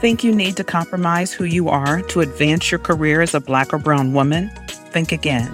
Think 0.00 0.22
you 0.22 0.32
need 0.32 0.56
to 0.58 0.62
compromise 0.62 1.32
who 1.32 1.42
you 1.42 1.68
are 1.68 2.02
to 2.02 2.20
advance 2.20 2.70
your 2.70 2.78
career 2.78 3.20
as 3.20 3.34
a 3.34 3.40
Black 3.40 3.74
or 3.74 3.78
Brown 3.78 4.12
woman? 4.12 4.48
Think 4.68 5.10
again. 5.10 5.52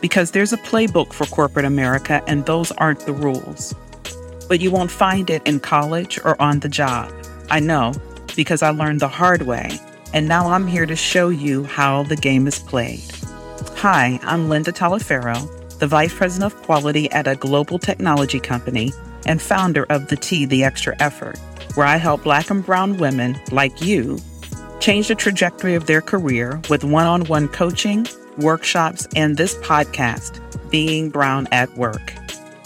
Because 0.00 0.32
there's 0.32 0.52
a 0.52 0.56
playbook 0.56 1.12
for 1.12 1.24
corporate 1.26 1.64
America, 1.64 2.20
and 2.26 2.44
those 2.46 2.72
aren't 2.72 3.06
the 3.06 3.12
rules. 3.12 3.72
But 4.48 4.60
you 4.60 4.72
won't 4.72 4.90
find 4.90 5.30
it 5.30 5.46
in 5.46 5.60
college 5.60 6.18
or 6.24 6.40
on 6.42 6.58
the 6.58 6.68
job. 6.68 7.12
I 7.48 7.60
know, 7.60 7.94
because 8.34 8.60
I 8.60 8.70
learned 8.70 8.98
the 8.98 9.06
hard 9.06 9.42
way, 9.42 9.78
and 10.12 10.26
now 10.26 10.48
I'm 10.48 10.66
here 10.66 10.86
to 10.86 10.96
show 10.96 11.28
you 11.28 11.62
how 11.62 12.02
the 12.02 12.16
game 12.16 12.48
is 12.48 12.58
played. 12.58 13.04
Hi, 13.76 14.18
I'm 14.24 14.48
Linda 14.48 14.72
Taliaferro, 14.72 15.78
the 15.78 15.86
Vice 15.86 16.12
President 16.12 16.52
of 16.52 16.60
Quality 16.62 17.08
at 17.12 17.28
a 17.28 17.36
global 17.36 17.78
technology 17.78 18.40
company 18.40 18.92
and 19.26 19.40
founder 19.40 19.86
of 19.90 20.08
The 20.08 20.16
T, 20.16 20.44
The 20.44 20.64
Extra 20.64 20.96
Effort 20.98 21.38
where 21.74 21.86
I 21.86 21.96
help 21.96 22.24
Black 22.24 22.50
and 22.50 22.64
Brown 22.64 22.96
women 22.98 23.40
like 23.50 23.82
you 23.82 24.18
change 24.80 25.08
the 25.08 25.14
trajectory 25.14 25.74
of 25.74 25.86
their 25.86 26.00
career 26.00 26.60
with 26.70 26.84
one 26.84 27.06
on 27.06 27.24
one 27.26 27.48
coaching, 27.48 28.06
workshops, 28.38 29.06
and 29.14 29.36
this 29.36 29.54
podcast, 29.56 30.40
Being 30.70 31.10
Brown 31.10 31.46
at 31.52 31.74
Work. 31.76 32.14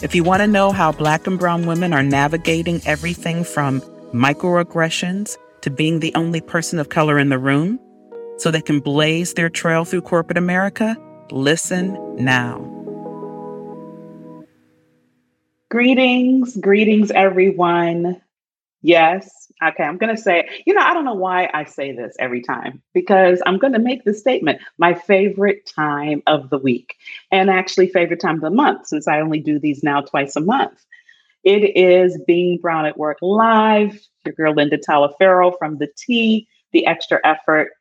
If 0.01 0.15
you 0.15 0.23
want 0.23 0.41
to 0.41 0.47
know 0.47 0.71
how 0.71 0.91
Black 0.91 1.27
and 1.27 1.39
Brown 1.39 1.65
women 1.65 1.93
are 1.93 2.03
navigating 2.03 2.81
everything 2.85 3.43
from 3.43 3.81
microaggressions 4.13 5.37
to 5.61 5.69
being 5.69 5.99
the 5.99 6.13
only 6.15 6.41
person 6.41 6.79
of 6.79 6.89
color 6.89 7.17
in 7.19 7.29
the 7.29 7.39
room 7.39 7.79
so 8.37 8.51
they 8.51 8.61
can 8.61 8.79
blaze 8.79 9.33
their 9.33 9.49
trail 9.49 9.85
through 9.85 10.01
corporate 10.01 10.37
America, 10.37 10.97
listen 11.31 11.97
now. 12.17 12.71
Greetings, 15.71 16.55
greetings, 16.57 17.11
everyone. 17.11 18.21
Yes. 18.85 19.51
Okay. 19.63 19.83
I'm 19.83 19.97
going 19.97 20.15
to 20.15 20.21
say, 20.21 20.47
you 20.67 20.73
know, 20.75 20.81
I 20.81 20.93
don't 20.93 21.05
know 21.05 21.15
why 21.15 21.49
I 21.55 21.63
say 21.63 21.91
this 21.91 22.15
every 22.19 22.39
time 22.39 22.83
because 22.93 23.41
I'm 23.47 23.57
going 23.57 23.73
to 23.73 23.79
make 23.79 24.03
the 24.03 24.13
statement 24.13 24.61
my 24.77 24.93
favorite 24.93 25.65
time 25.65 26.21
of 26.27 26.51
the 26.51 26.59
week 26.59 26.95
and 27.31 27.49
actually 27.49 27.87
favorite 27.87 28.19
time 28.21 28.35
of 28.35 28.41
the 28.41 28.51
month 28.51 28.85
since 28.85 29.07
I 29.07 29.21
only 29.21 29.39
do 29.39 29.57
these 29.57 29.81
now 29.81 30.01
twice 30.01 30.35
a 30.35 30.39
month. 30.41 30.85
It 31.43 31.75
is 31.75 32.21
Being 32.27 32.59
Brown 32.59 32.85
at 32.85 32.95
Work 32.95 33.17
Live. 33.23 33.99
Your 34.23 34.35
girl 34.35 34.53
Linda 34.53 34.77
Taliaferro 34.77 35.57
from 35.57 35.79
the 35.79 35.87
T, 35.97 36.47
the 36.71 36.85
extra 36.85 37.19
effort. 37.23 37.71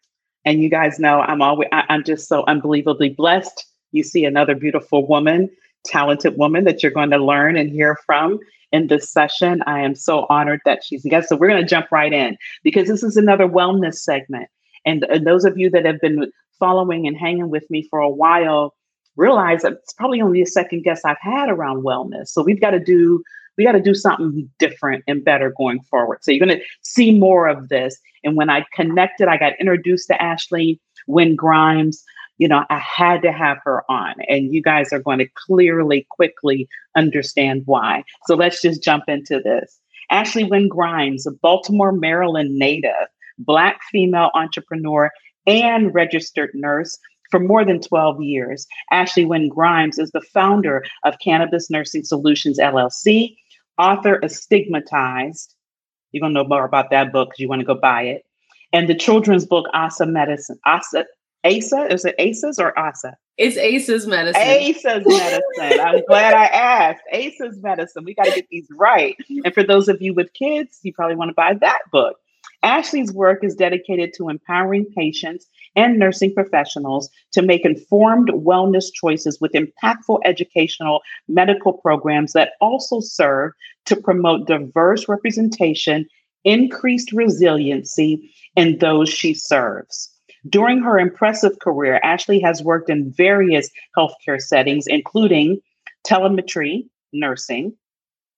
And 0.46 0.62
you 0.62 0.70
guys 0.70 0.98
know 0.98 1.20
I'm 1.20 1.42
always, 1.42 1.68
I, 1.70 1.84
I'm 1.90 2.04
just 2.04 2.28
so 2.28 2.44
unbelievably 2.46 3.10
blessed. 3.10 3.66
You 3.92 4.04
see 4.04 4.24
another 4.24 4.54
beautiful 4.54 5.06
woman, 5.06 5.50
talented 5.84 6.36
woman 6.36 6.64
that 6.64 6.82
you're 6.82 6.92
going 6.92 7.10
to 7.10 7.18
learn 7.18 7.56
and 7.56 7.70
hear 7.70 7.96
from 8.06 8.38
in 8.72 8.88
this 8.88 9.10
session. 9.10 9.62
I 9.66 9.80
am 9.80 9.94
so 9.94 10.26
honored 10.28 10.60
that 10.64 10.82
she's 10.84 11.04
a 11.04 11.08
guest. 11.08 11.28
So 11.28 11.36
we're 11.36 11.48
going 11.48 11.62
to 11.62 11.68
jump 11.68 11.86
right 11.92 12.12
in 12.12 12.36
because 12.62 12.88
this 12.88 13.02
is 13.02 13.16
another 13.16 13.48
wellness 13.48 13.94
segment. 13.94 14.48
And, 14.84 15.04
and 15.04 15.26
those 15.26 15.44
of 15.44 15.56
you 15.56 15.70
that 15.70 15.84
have 15.84 16.00
been 16.00 16.30
following 16.58 17.06
and 17.06 17.16
hanging 17.16 17.50
with 17.50 17.68
me 17.70 17.86
for 17.88 18.00
a 18.00 18.10
while 18.10 18.74
realize 19.16 19.62
that 19.62 19.74
it's 19.74 19.92
probably 19.92 20.20
only 20.20 20.42
the 20.42 20.50
second 20.50 20.82
guest 20.82 21.04
I've 21.04 21.16
had 21.20 21.48
around 21.48 21.84
wellness. 21.84 22.28
So 22.28 22.42
we've 22.42 22.60
got 22.60 22.70
to 22.70 22.80
do 22.80 23.22
we 23.56 23.64
got 23.64 23.72
to 23.72 23.80
do 23.80 23.94
something 23.94 24.50
different 24.58 25.04
and 25.06 25.24
better 25.24 25.54
going 25.56 25.80
forward. 25.82 26.18
So 26.22 26.32
you're 26.32 26.44
going 26.44 26.58
to 26.58 26.64
see 26.82 27.16
more 27.16 27.46
of 27.46 27.68
this. 27.68 27.96
And 28.24 28.36
when 28.36 28.50
I 28.50 28.66
connected, 28.72 29.28
I 29.28 29.36
got 29.36 29.52
introduced 29.60 30.08
to 30.08 30.20
Ashley 30.20 30.80
Wynn 31.06 31.36
Grimes 31.36 32.02
you 32.38 32.48
know, 32.48 32.64
I 32.68 32.78
had 32.78 33.22
to 33.22 33.32
have 33.32 33.58
her 33.64 33.88
on, 33.90 34.14
and 34.28 34.52
you 34.52 34.62
guys 34.62 34.92
are 34.92 34.98
going 34.98 35.18
to 35.18 35.28
clearly, 35.34 36.06
quickly 36.10 36.68
understand 36.96 37.62
why. 37.66 38.04
So 38.26 38.34
let's 38.34 38.60
just 38.60 38.82
jump 38.82 39.04
into 39.08 39.40
this. 39.40 39.78
Ashley 40.10 40.44
Wynn 40.44 40.68
Grimes, 40.68 41.26
a 41.26 41.30
Baltimore, 41.30 41.92
Maryland 41.92 42.56
native, 42.56 43.08
Black 43.38 43.80
female 43.90 44.30
entrepreneur 44.34 45.10
and 45.46 45.92
registered 45.94 46.50
nurse 46.54 46.98
for 47.30 47.40
more 47.40 47.64
than 47.64 47.80
12 47.80 48.22
years. 48.22 48.66
Ashley 48.92 49.24
Wynn 49.24 49.48
Grimes 49.48 49.98
is 49.98 50.10
the 50.12 50.20
founder 50.20 50.84
of 51.04 51.18
Cannabis 51.22 51.70
Nursing 51.70 52.04
Solutions 52.04 52.58
LLC, 52.58 53.34
author 53.78 54.16
of 54.16 54.30
Stigmatized. 54.30 55.54
You're 56.12 56.20
going 56.20 56.34
to 56.34 56.42
know 56.42 56.48
more 56.48 56.64
about 56.64 56.90
that 56.90 57.12
book 57.12 57.30
because 57.30 57.40
you 57.40 57.48
want 57.48 57.60
to 57.60 57.66
go 57.66 57.74
buy 57.74 58.02
it. 58.02 58.22
And 58.72 58.88
the 58.88 58.94
children's 58.94 59.46
book, 59.46 59.66
Asa 59.72 60.06
Medicine, 60.06 60.58
Asa, 60.64 61.06
ASA? 61.44 61.92
Is 61.92 62.04
it 62.04 62.14
ACEs 62.18 62.58
or 62.58 62.78
ASA? 62.78 63.16
It's 63.36 63.56
Asa's 63.56 64.06
medicine. 64.06 64.40
Asa's 64.40 65.04
medicine. 65.06 65.80
I'm 65.80 66.02
glad 66.06 66.34
I 66.34 66.46
asked. 66.46 67.02
Asa's 67.12 67.60
medicine. 67.62 68.04
We 68.04 68.14
got 68.14 68.26
to 68.26 68.34
get 68.34 68.48
these 68.50 68.68
right. 68.76 69.16
And 69.44 69.52
for 69.52 69.62
those 69.62 69.88
of 69.88 70.00
you 70.00 70.14
with 70.14 70.32
kids, 70.32 70.80
you 70.82 70.92
probably 70.92 71.16
want 71.16 71.30
to 71.30 71.34
buy 71.34 71.54
that 71.54 71.82
book. 71.92 72.16
Ashley's 72.62 73.12
work 73.12 73.44
is 73.44 73.54
dedicated 73.54 74.14
to 74.14 74.30
empowering 74.30 74.86
patients 74.96 75.46
and 75.76 75.98
nursing 75.98 76.32
professionals 76.32 77.10
to 77.32 77.42
make 77.42 77.64
informed 77.64 78.30
wellness 78.30 78.86
choices 78.92 79.38
with 79.38 79.52
impactful 79.52 80.20
educational 80.24 81.02
medical 81.28 81.74
programs 81.74 82.32
that 82.32 82.52
also 82.62 83.00
serve 83.00 83.52
to 83.84 83.96
promote 83.96 84.46
diverse 84.46 85.08
representation, 85.08 86.06
increased 86.44 87.12
resiliency 87.12 88.32
in 88.56 88.78
those 88.78 89.10
she 89.10 89.34
serves. 89.34 90.13
During 90.48 90.82
her 90.82 90.98
impressive 90.98 91.58
career, 91.58 92.00
Ashley 92.02 92.38
has 92.40 92.62
worked 92.62 92.90
in 92.90 93.10
various 93.10 93.70
healthcare 93.96 94.40
settings, 94.40 94.86
including 94.86 95.60
telemetry, 96.04 96.86
nursing, 97.12 97.74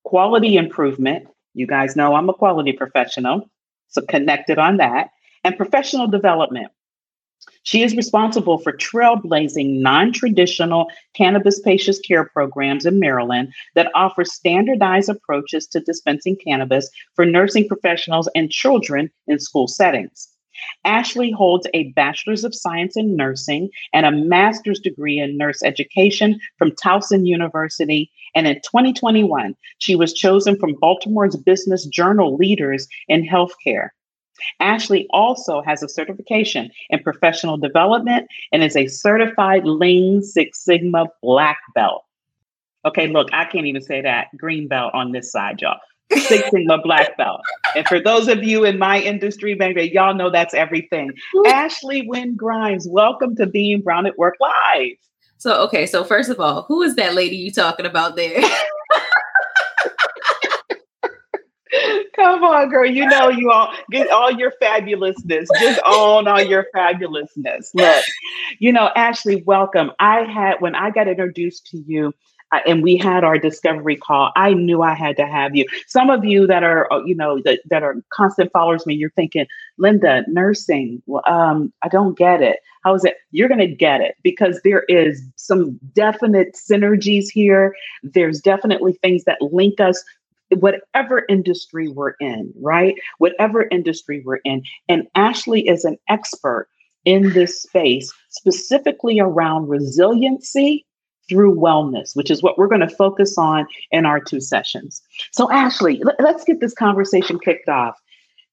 quality 0.04 0.56
improvement. 0.56 1.26
You 1.54 1.66
guys 1.66 1.96
know 1.96 2.14
I'm 2.14 2.28
a 2.28 2.34
quality 2.34 2.72
professional, 2.72 3.50
so 3.88 4.02
connected 4.02 4.58
on 4.58 4.76
that, 4.76 5.10
and 5.42 5.56
professional 5.56 6.06
development. 6.06 6.70
She 7.64 7.82
is 7.82 7.96
responsible 7.96 8.58
for 8.58 8.72
trailblazing 8.72 9.80
non 9.80 10.12
traditional 10.12 10.88
cannabis 11.14 11.60
patient 11.60 11.98
care 12.06 12.24
programs 12.24 12.86
in 12.86 13.00
Maryland 13.00 13.52
that 13.74 13.90
offer 13.94 14.24
standardized 14.24 15.08
approaches 15.08 15.66
to 15.68 15.80
dispensing 15.80 16.36
cannabis 16.36 16.88
for 17.14 17.26
nursing 17.26 17.66
professionals 17.66 18.28
and 18.36 18.50
children 18.50 19.10
in 19.26 19.40
school 19.40 19.66
settings. 19.66 20.28
Ashley 20.84 21.30
holds 21.30 21.66
a 21.74 21.92
Bachelor's 21.92 22.44
of 22.44 22.54
Science 22.54 22.96
in 22.96 23.16
Nursing 23.16 23.70
and 23.92 24.06
a 24.06 24.10
Master's 24.10 24.80
degree 24.80 25.18
in 25.18 25.36
Nurse 25.36 25.62
Education 25.62 26.38
from 26.58 26.72
Towson 26.72 27.26
University. 27.26 28.10
And 28.34 28.46
in 28.46 28.56
2021, 28.56 29.54
she 29.78 29.96
was 29.96 30.12
chosen 30.12 30.58
from 30.58 30.74
Baltimore's 30.80 31.36
Business 31.36 31.86
Journal 31.86 32.36
Leaders 32.36 32.86
in 33.08 33.26
Healthcare. 33.26 33.88
Ashley 34.60 35.06
also 35.10 35.62
has 35.62 35.82
a 35.82 35.88
certification 35.88 36.70
in 36.90 37.02
professional 37.02 37.56
development 37.56 38.28
and 38.52 38.62
is 38.62 38.76
a 38.76 38.86
certified 38.86 39.64
Lean 39.64 40.22
Six 40.22 40.64
Sigma 40.64 41.06
Black 41.22 41.58
Belt. 41.74 42.02
Okay, 42.84 43.08
look, 43.08 43.28
I 43.32 43.44
can't 43.46 43.66
even 43.66 43.82
say 43.82 44.02
that 44.02 44.28
green 44.36 44.68
belt 44.68 44.92
on 44.94 45.12
this 45.12 45.32
side, 45.32 45.60
y'all. 45.60 45.78
Six 46.12 46.50
Sigma 46.50 46.78
Black 46.82 47.16
Belt. 47.16 47.40
And 47.74 47.86
for 47.86 48.00
those 48.00 48.28
of 48.28 48.42
you 48.42 48.64
in 48.64 48.78
my 48.78 49.00
industry, 49.00 49.54
maybe 49.54 49.90
y'all 49.92 50.14
know 50.14 50.30
that's 50.30 50.54
everything. 50.54 51.12
Ashley 51.46 52.06
Wynn 52.06 52.36
Grimes, 52.36 52.86
welcome 52.88 53.36
to 53.36 53.46
Being 53.46 53.82
Brown 53.82 54.06
at 54.06 54.16
Work 54.18 54.36
Live. 54.40 54.96
So, 55.38 55.62
okay, 55.64 55.86
so 55.86 56.02
first 56.04 56.30
of 56.30 56.40
all, 56.40 56.62
who 56.62 56.82
is 56.82 56.96
that 56.96 57.14
lady 57.14 57.36
you 57.36 57.50
talking 57.52 57.86
about 57.86 58.16
there? 58.16 58.40
Come 62.16 62.42
on, 62.44 62.70
girl. 62.70 62.86
You 62.86 63.06
know 63.06 63.28
you 63.28 63.50
all 63.50 63.74
get 63.90 64.08
all 64.10 64.30
your 64.30 64.52
fabulousness. 64.62 65.46
Just 65.60 65.80
own 65.84 66.26
all 66.26 66.40
your 66.40 66.66
fabulousness. 66.74 67.70
Look, 67.74 68.04
you 68.58 68.72
know, 68.72 68.90
Ashley, 68.96 69.42
welcome. 69.42 69.92
I 69.98 70.22
had 70.22 70.54
when 70.60 70.74
I 70.74 70.90
got 70.90 71.08
introduced 71.08 71.66
to 71.72 71.78
you, 71.86 72.14
and 72.66 72.82
we 72.82 72.96
had 72.96 73.24
our 73.24 73.38
discovery 73.38 73.96
call, 73.96 74.32
I 74.36 74.54
knew 74.54 74.82
I 74.82 74.94
had 74.94 75.16
to 75.16 75.26
have 75.26 75.56
you. 75.56 75.66
Some 75.86 76.10
of 76.10 76.24
you 76.24 76.46
that 76.46 76.62
are, 76.62 76.92
uh, 76.92 77.02
you 77.04 77.14
know, 77.14 77.40
that, 77.44 77.60
that 77.66 77.82
are 77.82 77.96
constant 78.12 78.52
followers 78.52 78.86
me, 78.86 78.94
you're 78.94 79.10
thinking, 79.10 79.46
Linda, 79.78 80.24
nursing, 80.28 81.02
um, 81.26 81.72
I 81.82 81.88
don't 81.88 82.16
get 82.16 82.42
it. 82.42 82.60
How 82.84 82.94
is 82.94 83.04
it? 83.04 83.16
You're 83.32 83.48
going 83.48 83.60
to 83.60 83.66
get 83.66 84.00
it 84.00 84.14
because 84.22 84.60
there 84.62 84.84
is 84.88 85.22
some 85.36 85.78
definite 85.92 86.56
synergies 86.70 87.26
here. 87.32 87.74
There's 88.02 88.40
definitely 88.40 88.92
things 89.02 89.24
that 89.24 89.42
link 89.42 89.80
us 89.80 90.02
whatever 90.50 91.24
industry 91.28 91.88
we're 91.88 92.14
in, 92.20 92.52
right? 92.60 92.94
Whatever 93.18 93.66
industry 93.72 94.22
we're 94.24 94.40
in. 94.44 94.62
And 94.88 95.08
Ashley 95.16 95.66
is 95.66 95.84
an 95.84 95.96
expert 96.08 96.68
in 97.04 97.32
this 97.32 97.62
space, 97.62 98.12
specifically 98.28 99.18
around 99.18 99.68
resiliency 99.68 100.86
through 101.28 101.54
wellness, 101.54 102.14
which 102.14 102.30
is 102.30 102.42
what 102.42 102.58
we're 102.58 102.68
going 102.68 102.80
to 102.80 102.88
focus 102.88 103.36
on 103.36 103.66
in 103.90 104.06
our 104.06 104.20
two 104.20 104.40
sessions. 104.40 105.02
So, 105.32 105.50
Ashley, 105.50 106.02
let's 106.18 106.44
get 106.44 106.60
this 106.60 106.74
conversation 106.74 107.38
kicked 107.38 107.68
off. 107.68 107.96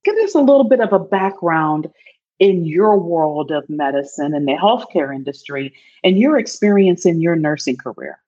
Give 0.03 0.15
us 0.17 0.35
a 0.35 0.39
little 0.39 0.65
bit 0.65 0.79
of 0.79 0.91
a 0.91 0.99
background 0.99 1.91
in 2.39 2.65
your 2.65 2.97
world 2.97 3.51
of 3.51 3.69
medicine 3.69 4.33
and 4.33 4.47
the 4.47 4.53
healthcare 4.53 5.15
industry 5.15 5.73
and 6.03 6.19
your 6.19 6.37
experience 6.37 7.05
in 7.05 7.21
your 7.21 7.35
nursing 7.35 7.77
career. 7.77 8.19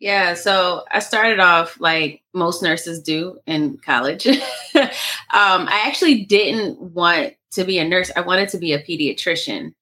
Yeah, 0.00 0.34
so 0.34 0.82
I 0.90 0.98
started 0.98 1.38
off 1.38 1.78
like 1.78 2.22
most 2.34 2.60
nurses 2.60 3.00
do 3.00 3.38
in 3.46 3.78
college. 3.78 4.26
um, 4.74 4.90
I 5.30 5.84
actually 5.86 6.24
didn't 6.24 6.80
want 6.80 7.34
to 7.52 7.64
be 7.64 7.78
a 7.78 7.84
nurse. 7.84 8.10
I 8.16 8.22
wanted 8.22 8.48
to 8.48 8.58
be 8.58 8.72
a 8.72 8.82
pediatrician. 8.82 9.74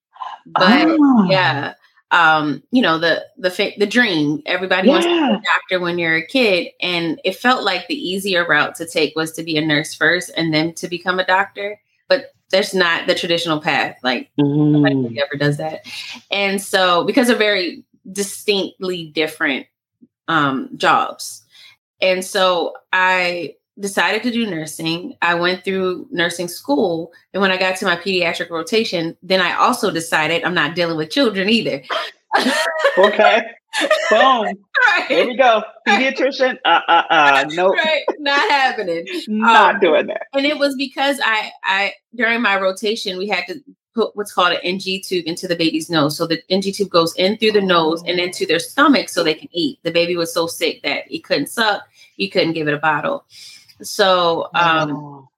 But 0.45 0.89
oh. 0.89 1.27
yeah, 1.31 1.73
um, 2.11 2.63
you 2.71 2.83
know, 2.83 2.99
the 2.99 3.25
the 3.39 3.75
the 3.79 3.87
dream. 3.87 4.43
Everybody 4.47 4.89
yeah. 4.89 4.93
wants 4.93 5.07
to 5.07 5.13
be 5.13 5.19
a 5.19 5.43
doctor 5.55 5.81
when 5.81 5.99
you're 5.99 6.17
a 6.17 6.27
kid, 6.27 6.69
and 6.81 7.21
it 7.25 7.37
felt 7.37 7.65
like 7.65 7.87
the 7.87 7.95
easier 7.95 8.47
route 8.47 8.75
to 8.77 8.87
take 8.87 9.15
was 9.15 9.33
to 9.33 9.43
be 9.43 9.57
a 9.57 9.65
nurse 9.65 9.95
first 9.95 10.31
and 10.37 10.53
then 10.53 10.75
to 10.75 10.89
become 10.89 11.21
a 11.21 11.27
doctor. 11.27 11.81
But 12.09 12.33
that's 12.51 12.75
not 12.75 13.07
the 13.07 13.15
traditional 13.15 13.61
path. 13.61 13.97
Like 14.03 14.31
mm. 14.39 14.73
nobody 14.73 15.21
ever 15.21 15.37
does 15.37 15.59
that. 15.59 15.87
And 16.31 16.61
so 16.61 17.05
because 17.05 17.29
they're 17.29 17.37
very 17.37 17.85
distinctly 18.11 19.07
different 19.07 19.67
um, 20.27 20.71
jobs. 20.77 21.45
And 22.01 22.25
so 22.25 22.75
I 22.93 23.55
decided 23.81 24.23
to 24.23 24.31
do 24.31 24.47
nursing. 24.47 25.17
I 25.23 25.35
went 25.35 25.65
through 25.65 26.07
nursing 26.11 26.49
school. 26.49 27.13
And 27.33 27.41
when 27.41 27.51
I 27.51 27.57
got 27.57 27.77
to 27.77 27.87
my 27.87 27.97
pediatric 27.97 28.51
rotation, 28.51 29.17
then 29.23 29.41
I 29.41 29.55
also 29.57 29.91
decided 29.91 30.45
I'm 30.45 30.55
not 30.55 30.75
dealing 30.75 30.97
with 30.97 31.11
children 31.11 31.49
either. 31.49 31.83
okay. 32.99 33.43
Boom. 34.11 34.45
Right. 34.45 35.07
Here 35.09 35.27
we 35.27 35.37
go. 35.37 35.63
Pediatrician. 35.87 36.59
Uh 36.65 36.81
uh 36.89 37.03
uh. 37.11 37.45
Nope. 37.51 37.77
Right. 37.77 38.03
Not 38.19 38.51
happening. 38.51 39.07
Not 39.29 39.77
um, 39.77 39.81
doing 39.81 40.07
that. 40.09 40.27
And 40.33 40.45
it 40.45 40.59
was 40.59 40.75
because 40.77 41.21
I 41.25 41.51
I 41.65 41.93
during 42.15 42.43
my 42.43 42.59
rotation 42.61 43.17
we 43.17 43.29
had 43.29 43.47
to 43.47 43.61
put 43.95 44.15
what's 44.17 44.33
called 44.33 44.53
an 44.53 44.61
NG 44.63 45.03
tube 45.05 45.27
into 45.27 45.49
the 45.49 45.57
baby's 45.57 45.91
nose. 45.91 46.17
So 46.17 46.27
the 46.27 46.43
NG 46.51 46.73
tube 46.73 46.91
goes 46.91 47.15
in 47.17 47.39
through 47.39 47.53
the 47.53 47.61
nose 47.61 48.03
and 48.07 48.19
into 48.19 48.47
their 48.47 48.59
stomach 48.59 49.09
so 49.09 49.23
they 49.23 49.35
can 49.35 49.49
eat. 49.53 49.79
The 49.83 49.91
baby 49.91 50.17
was 50.17 50.33
so 50.33 50.47
sick 50.47 50.83
that 50.83 51.07
he 51.09 51.21
couldn't 51.21 51.49
suck, 51.49 51.83
he 52.17 52.29
couldn't 52.29 52.53
give 52.53 52.69
it 52.69 52.75
a 52.75 52.79
bottle. 52.79 53.25
So 53.83 54.49
um, 54.55 54.97
oh. 54.97 55.29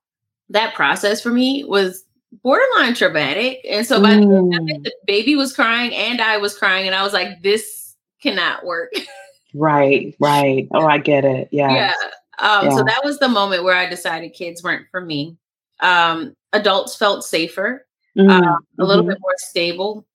that 0.49 0.73
process 0.73 1.21
for 1.21 1.29
me 1.29 1.63
was 1.63 2.03
borderline 2.41 2.95
traumatic. 2.95 3.59
And 3.69 3.85
so 3.85 4.01
by 4.01 4.15
mm. 4.15 4.21
the 4.21 4.57
time 4.57 4.83
the 4.83 4.93
baby 5.05 5.35
was 5.35 5.53
crying 5.53 5.93
and 5.93 6.21
I 6.21 6.37
was 6.37 6.57
crying, 6.57 6.87
and 6.87 6.95
I 6.95 7.03
was 7.03 7.13
like, 7.13 7.41
this 7.41 7.95
cannot 8.21 8.65
work. 8.65 8.93
right, 9.53 10.15
right. 10.19 10.67
Oh, 10.71 10.85
I 10.85 10.97
get 10.97 11.25
it. 11.25 11.49
Yeah. 11.51 11.71
Yeah. 11.71 11.93
Um, 12.39 12.65
yeah. 12.65 12.75
So 12.77 12.83
that 12.83 13.01
was 13.03 13.19
the 13.19 13.29
moment 13.29 13.63
where 13.63 13.75
I 13.75 13.87
decided 13.87 14.33
kids 14.33 14.63
weren't 14.63 14.87
for 14.89 15.01
me. 15.01 15.37
Um, 15.81 16.35
adults 16.51 16.95
felt 16.95 17.23
safer 17.23 17.85
mm-hmm. 18.17 18.29
uh, 18.29 18.57
a 18.79 18.83
little 18.83 19.03
mm-hmm. 19.03 19.09
bit 19.11 19.21
more 19.21 19.35
stable. 19.37 20.05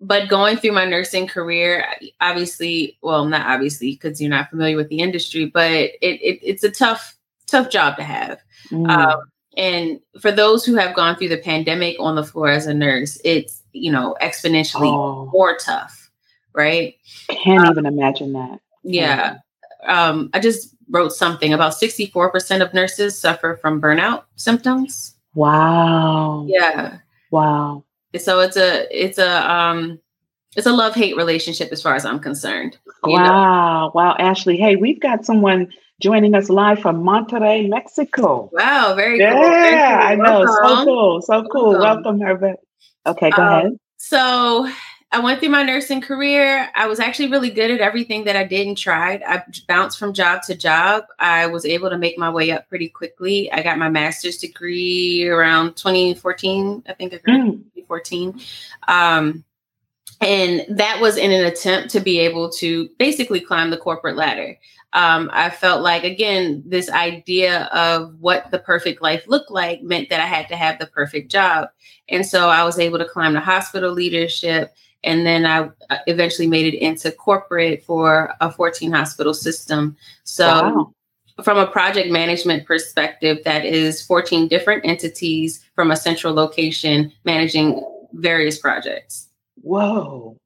But 0.00 0.28
going 0.28 0.56
through 0.56 0.72
my 0.72 0.84
nursing 0.84 1.26
career, 1.26 1.86
obviously, 2.20 2.98
well, 3.02 3.24
not 3.24 3.46
obviously 3.46 3.92
because 3.92 4.20
you're 4.20 4.28
not 4.28 4.50
familiar 4.50 4.76
with 4.76 4.88
the 4.88 4.98
industry, 4.98 5.46
but 5.46 5.70
it, 5.70 5.98
it 6.02 6.40
it's 6.42 6.64
a 6.64 6.70
tough, 6.70 7.13
tough 7.54 7.70
job 7.70 7.96
to 7.96 8.02
have. 8.02 8.40
Mm. 8.70 8.90
Um, 8.90 9.20
and 9.56 10.00
for 10.20 10.32
those 10.32 10.64
who 10.64 10.74
have 10.74 10.96
gone 10.96 11.16
through 11.16 11.28
the 11.28 11.38
pandemic 11.38 11.96
on 12.00 12.16
the 12.16 12.24
floor 12.24 12.48
as 12.48 12.66
a 12.66 12.74
nurse, 12.74 13.20
it's 13.24 13.62
you 13.72 13.92
know 13.92 14.16
exponentially 14.20 14.92
oh. 14.92 15.30
more 15.32 15.56
tough, 15.56 16.10
right? 16.52 16.96
Can't 17.28 17.66
um, 17.66 17.72
even 17.72 17.86
imagine 17.86 18.32
that. 18.32 18.60
Yeah. 18.82 19.38
Um, 19.86 20.30
I 20.32 20.40
just 20.40 20.74
wrote 20.90 21.12
something 21.12 21.52
about 21.52 21.74
64% 21.74 22.62
of 22.62 22.74
nurses 22.74 23.18
suffer 23.18 23.56
from 23.60 23.80
burnout 23.80 24.24
symptoms. 24.36 25.14
Wow. 25.34 26.46
Yeah. 26.48 26.98
Wow. 27.30 27.84
So 28.18 28.40
it's 28.40 28.56
a 28.56 28.86
it's 28.90 29.18
a 29.18 29.50
um 29.50 29.98
it's 30.56 30.66
a 30.66 30.72
love 30.72 30.94
hate 30.94 31.16
relationship 31.16 31.72
as 31.72 31.82
far 31.82 31.94
as 31.94 32.04
I'm 32.04 32.20
concerned. 32.20 32.78
Wow. 33.02 33.86
Know? 33.86 33.90
Wow, 33.94 34.16
Ashley. 34.18 34.56
Hey, 34.56 34.76
we've 34.76 35.00
got 35.00 35.24
someone 35.24 35.72
joining 36.04 36.34
us 36.34 36.50
live 36.50 36.78
from 36.80 37.02
Monterrey, 37.02 37.66
Mexico. 37.66 38.50
Wow, 38.52 38.94
very 38.94 39.18
yeah, 39.18 39.32
cool. 39.32 39.42
Cool. 39.42 39.50
I 39.50 40.14
know. 40.16 40.44
So 40.44 40.84
cool. 40.84 41.22
So 41.22 41.44
cool. 41.50 41.70
Welcome, 41.70 41.80
Welcome 41.80 42.20
Herbert. 42.20 42.56
Okay, 43.06 43.30
go 43.30 43.42
um, 43.42 43.48
ahead. 43.48 43.72
So 43.96 44.70
I 45.12 45.20
went 45.20 45.40
through 45.40 45.48
my 45.48 45.62
nursing 45.62 46.02
career. 46.02 46.68
I 46.74 46.88
was 46.88 47.00
actually 47.00 47.30
really 47.30 47.48
good 47.48 47.70
at 47.70 47.80
everything 47.80 48.24
that 48.24 48.36
I 48.36 48.44
did 48.44 48.66
and 48.66 48.76
tried. 48.76 49.22
I 49.22 49.44
bounced 49.66 49.98
from 49.98 50.12
job 50.12 50.42
to 50.42 50.54
job. 50.54 51.04
I 51.18 51.46
was 51.46 51.64
able 51.64 51.88
to 51.88 51.96
make 51.96 52.18
my 52.18 52.28
way 52.28 52.50
up 52.50 52.68
pretty 52.68 52.90
quickly. 52.90 53.50
I 53.50 53.62
got 53.62 53.78
my 53.78 53.88
master's 53.88 54.36
degree 54.36 55.26
around 55.26 55.76
2014, 55.76 56.82
I 56.86 56.92
think 56.92 57.14
I 57.14 57.16
mm. 57.16 57.64
2014. 57.76 58.40
Um, 58.88 59.42
and 60.20 60.64
that 60.68 61.00
was 61.00 61.16
in 61.16 61.32
an 61.32 61.46
attempt 61.46 61.90
to 61.90 62.00
be 62.00 62.18
able 62.18 62.50
to 62.50 62.90
basically 62.98 63.40
climb 63.40 63.70
the 63.70 63.78
corporate 63.78 64.16
ladder. 64.16 64.58
Um, 64.94 65.28
I 65.32 65.50
felt 65.50 65.82
like, 65.82 66.04
again, 66.04 66.62
this 66.64 66.88
idea 66.88 67.64
of 67.64 68.14
what 68.20 68.50
the 68.50 68.60
perfect 68.60 69.02
life 69.02 69.24
looked 69.26 69.50
like 69.50 69.82
meant 69.82 70.08
that 70.08 70.20
I 70.20 70.26
had 70.26 70.48
to 70.48 70.56
have 70.56 70.78
the 70.78 70.86
perfect 70.86 71.30
job. 71.30 71.68
And 72.08 72.24
so 72.24 72.48
I 72.48 72.64
was 72.64 72.78
able 72.78 72.98
to 72.98 73.04
climb 73.04 73.34
the 73.34 73.40
hospital 73.40 73.92
leadership 73.92 74.72
and 75.04 75.26
then 75.26 75.44
I 75.44 75.70
uh, 75.90 75.98
eventually 76.06 76.48
made 76.48 76.72
it 76.72 76.78
into 76.78 77.12
corporate 77.12 77.84
for 77.84 78.34
a 78.40 78.50
14 78.50 78.90
hospital 78.90 79.34
system. 79.34 79.96
So, 80.24 80.46
wow. 80.46 80.92
from 81.44 81.58
a 81.58 81.66
project 81.66 82.10
management 82.10 82.66
perspective, 82.66 83.38
that 83.44 83.64
is 83.64 84.04
14 84.04 84.48
different 84.48 84.84
entities 84.84 85.64
from 85.74 85.90
a 85.90 85.96
central 85.96 86.34
location 86.34 87.12
managing 87.24 87.84
various 88.14 88.58
projects. 88.58 89.28
Whoa, 89.60 90.36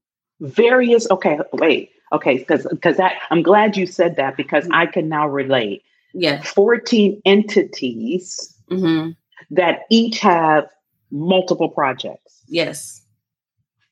various. 0.40 1.08
Okay, 1.10 1.38
wait. 1.52 1.92
Okay, 2.12 2.38
because 2.38 2.66
because 2.70 2.96
that 2.96 3.14
I'm 3.30 3.42
glad 3.42 3.76
you 3.76 3.86
said 3.86 4.16
that 4.16 4.36
because 4.36 4.64
mm-hmm. 4.64 4.74
I 4.74 4.86
can 4.86 5.08
now 5.08 5.28
relate. 5.28 5.82
Yeah, 6.14 6.42
14 6.42 7.20
entities 7.26 8.56
mm-hmm. 8.70 9.10
that 9.50 9.80
each 9.90 10.18
have 10.20 10.66
multiple 11.10 11.68
projects. 11.68 12.42
Yes 12.48 13.02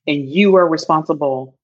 and 0.07 0.29
you 0.29 0.57
are 0.57 0.69
responsible 0.69 1.57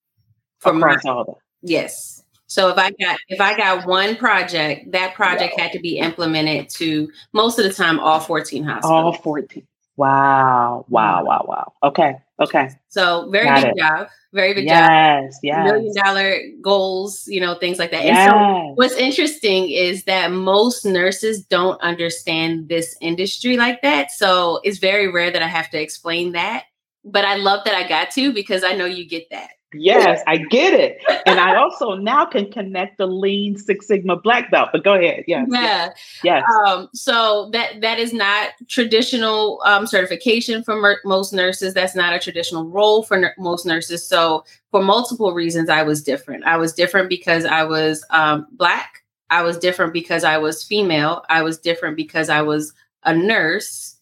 for 0.58 0.76
across 0.76 1.04
all 1.04 1.24
that. 1.24 1.36
Yes. 1.62 2.22
So 2.46 2.68
if 2.68 2.76
I 2.76 2.90
got 2.90 3.18
if 3.28 3.40
I 3.40 3.56
got 3.56 3.86
one 3.86 4.16
project, 4.16 4.92
that 4.92 5.14
project 5.14 5.54
wow. 5.56 5.64
had 5.64 5.72
to 5.72 5.78
be 5.78 5.98
implemented 5.98 6.68
to 6.70 7.10
most 7.32 7.58
of 7.58 7.64
the 7.64 7.72
time 7.72 7.98
all 7.98 8.20
14 8.20 8.62
hospitals. 8.64 8.92
All 8.92 9.12
14. 9.14 9.66
Wow. 9.96 10.84
Wow. 10.88 11.18
Mm-hmm. 11.18 11.26
Wow. 11.26 11.44
Wow. 11.48 11.72
Okay. 11.82 12.16
Okay. 12.40 12.70
So 12.88 13.30
very 13.30 13.44
got 13.44 13.62
big 13.62 13.72
it. 13.72 13.78
job. 13.78 14.08
Very 14.32 14.54
big 14.54 14.64
yes, 14.64 15.34
job. 15.34 15.40
Yes. 15.42 15.64
Million 15.64 15.94
dollar 15.94 16.38
goals, 16.62 17.28
you 17.28 17.40
know, 17.40 17.54
things 17.54 17.78
like 17.78 17.90
that. 17.90 18.04
Yes. 18.04 18.18
And 18.18 18.32
so 18.32 18.72
what's 18.74 18.94
interesting 18.94 19.70
is 19.70 20.04
that 20.04 20.32
most 20.32 20.84
nurses 20.84 21.44
don't 21.44 21.80
understand 21.82 22.68
this 22.68 22.96
industry 23.00 23.56
like 23.56 23.82
that. 23.82 24.10
So 24.10 24.60
it's 24.64 24.78
very 24.78 25.08
rare 25.08 25.30
that 25.30 25.42
I 25.42 25.48
have 25.48 25.70
to 25.70 25.80
explain 25.80 26.32
that 26.32 26.64
but 27.04 27.24
I 27.24 27.36
love 27.36 27.64
that 27.64 27.74
I 27.74 27.88
got 27.88 28.10
to 28.12 28.32
because 28.32 28.64
I 28.64 28.74
know 28.74 28.84
you 28.84 29.04
get 29.06 29.28
that. 29.30 29.50
Yes, 29.74 30.22
I 30.26 30.38
get 30.38 30.74
it. 30.74 31.02
And 31.26 31.40
I 31.40 31.56
also 31.56 31.94
now 31.94 32.24
can 32.24 32.50
connect 32.50 32.98
the 32.98 33.06
lean 33.06 33.56
Six 33.56 33.86
Sigma 33.86 34.16
black 34.16 34.50
belt. 34.50 34.70
But 34.72 34.84
go 34.84 34.94
ahead. 34.94 35.24
Yes. 35.26 35.46
Yeah. 35.50 35.92
Yes. 36.22 36.44
Um, 36.50 36.88
so 36.94 37.50
that 37.52 37.80
that 37.80 37.98
is 37.98 38.12
not 38.12 38.50
traditional 38.68 39.60
um, 39.64 39.86
certification 39.86 40.62
for 40.62 40.76
mer- 40.76 41.00
most 41.04 41.32
nurses. 41.32 41.74
That's 41.74 41.94
not 41.94 42.14
a 42.14 42.18
traditional 42.18 42.66
role 42.66 43.02
for 43.02 43.16
n- 43.16 43.32
most 43.38 43.66
nurses. 43.66 44.06
So 44.06 44.44
for 44.70 44.82
multiple 44.82 45.32
reasons, 45.32 45.68
I 45.68 45.82
was 45.82 46.02
different. 46.02 46.44
I 46.44 46.56
was 46.56 46.72
different 46.72 47.08
because 47.08 47.44
I 47.44 47.64
was 47.64 48.04
um, 48.10 48.46
black. 48.52 49.02
I 49.30 49.42
was 49.42 49.58
different 49.58 49.92
because 49.92 50.24
I 50.24 50.38
was 50.38 50.62
female. 50.62 51.24
I 51.28 51.42
was 51.42 51.58
different 51.58 51.96
because 51.96 52.28
I 52.28 52.42
was 52.42 52.72
a 53.04 53.14
nurse 53.14 53.96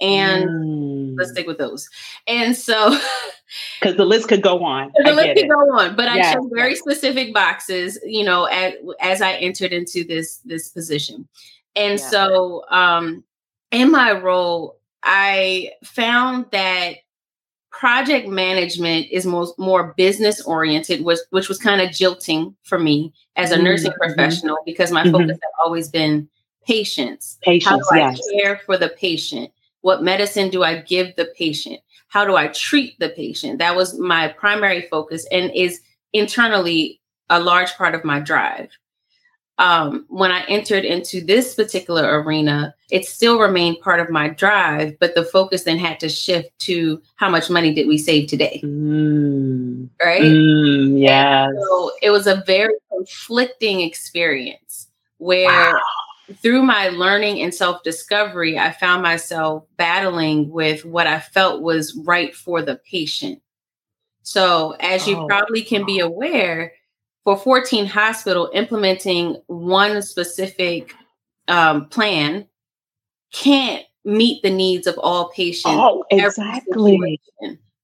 and 0.00 0.48
mm. 0.48 1.14
let's 1.16 1.30
stick 1.30 1.46
with 1.46 1.58
those. 1.58 1.88
And 2.26 2.56
so, 2.56 2.98
because 3.80 3.96
the 3.96 4.04
list 4.04 4.28
could 4.28 4.42
go 4.42 4.64
on, 4.64 4.92
the 4.96 5.10
I 5.10 5.12
list 5.12 5.40
could 5.40 5.48
go 5.48 5.78
on, 5.78 5.96
but 5.96 6.06
yes. 6.14 6.26
I 6.26 6.34
chose 6.34 6.50
very 6.54 6.74
specific 6.74 7.34
boxes, 7.34 7.98
you 8.04 8.24
know, 8.24 8.44
as, 8.44 8.74
as 9.00 9.22
I 9.22 9.34
entered 9.34 9.72
into 9.72 10.04
this 10.04 10.38
this 10.44 10.68
position. 10.68 11.28
And 11.76 11.98
yeah. 11.98 12.08
so, 12.08 12.64
um, 12.70 13.24
in 13.70 13.90
my 13.90 14.12
role, 14.12 14.78
I 15.02 15.72
found 15.82 16.46
that 16.52 16.96
project 17.70 18.28
management 18.28 19.08
is 19.10 19.26
most 19.26 19.58
more 19.58 19.94
business 19.96 20.40
oriented, 20.42 21.04
which 21.04 21.18
which 21.30 21.48
was 21.48 21.58
kind 21.58 21.80
of 21.80 21.90
jilting 21.90 22.54
for 22.62 22.78
me 22.78 23.12
as 23.36 23.50
a 23.50 23.60
nursing 23.60 23.90
mm-hmm. 23.90 24.14
professional 24.14 24.56
because 24.64 24.90
my 24.90 25.02
mm-hmm. 25.02 25.12
focus 25.12 25.38
had 25.42 25.64
always 25.64 25.88
been 25.88 26.28
patients. 26.66 27.38
Patients, 27.42 27.68
How 27.68 27.78
do 27.78 27.84
I 27.92 28.10
yes. 28.10 28.20
care 28.38 28.60
for 28.64 28.76
the 28.78 28.88
patient? 28.88 29.50
What 29.82 30.02
medicine 30.02 30.48
do 30.48 30.62
I 30.62 30.80
give 30.80 31.14
the 31.16 31.26
patient? 31.36 31.80
How 32.14 32.24
do 32.24 32.36
I 32.36 32.46
treat 32.46 32.96
the 33.00 33.08
patient? 33.08 33.58
That 33.58 33.74
was 33.74 33.98
my 33.98 34.28
primary 34.28 34.82
focus 34.82 35.26
and 35.32 35.50
is 35.52 35.80
internally 36.12 37.00
a 37.28 37.40
large 37.40 37.74
part 37.74 37.92
of 37.92 38.04
my 38.04 38.20
drive. 38.20 38.70
Um, 39.58 40.06
when 40.08 40.30
I 40.30 40.44
entered 40.44 40.84
into 40.84 41.20
this 41.20 41.56
particular 41.56 42.22
arena, 42.22 42.72
it 42.88 43.04
still 43.04 43.40
remained 43.40 43.80
part 43.80 43.98
of 43.98 44.10
my 44.10 44.28
drive, 44.28 44.96
but 45.00 45.16
the 45.16 45.24
focus 45.24 45.64
then 45.64 45.76
had 45.76 45.98
to 46.00 46.08
shift 46.08 46.56
to 46.60 47.02
how 47.16 47.28
much 47.28 47.50
money 47.50 47.74
did 47.74 47.88
we 47.88 47.98
save 47.98 48.28
today? 48.28 48.60
Mm. 48.62 49.88
Right? 50.00 50.22
Mm, 50.22 51.00
yeah. 51.00 51.48
So 51.62 51.90
it 52.00 52.10
was 52.10 52.28
a 52.28 52.44
very 52.46 52.74
conflicting 52.92 53.80
experience 53.80 54.86
where 55.18 55.48
wow. 55.48 55.80
Through 56.36 56.62
my 56.62 56.88
learning 56.88 57.42
and 57.42 57.54
self 57.54 57.82
discovery, 57.82 58.58
I 58.58 58.72
found 58.72 59.02
myself 59.02 59.64
battling 59.76 60.50
with 60.50 60.84
what 60.84 61.06
I 61.06 61.20
felt 61.20 61.62
was 61.62 61.94
right 61.94 62.34
for 62.34 62.62
the 62.62 62.76
patient. 62.76 63.40
So, 64.22 64.74
as 64.80 65.06
you 65.06 65.16
oh, 65.18 65.26
probably 65.26 65.62
can 65.62 65.84
be 65.84 66.00
aware, 66.00 66.72
for 67.24 67.36
14 67.36 67.86
Hospital, 67.86 68.50
implementing 68.52 69.36
one 69.46 70.02
specific 70.02 70.94
um, 71.48 71.88
plan 71.88 72.46
can't 73.32 73.84
meet 74.04 74.42
the 74.42 74.50
needs 74.50 74.86
of 74.86 74.98
all 74.98 75.30
patients. 75.30 75.64
Oh, 75.66 76.04
exactly. 76.10 77.20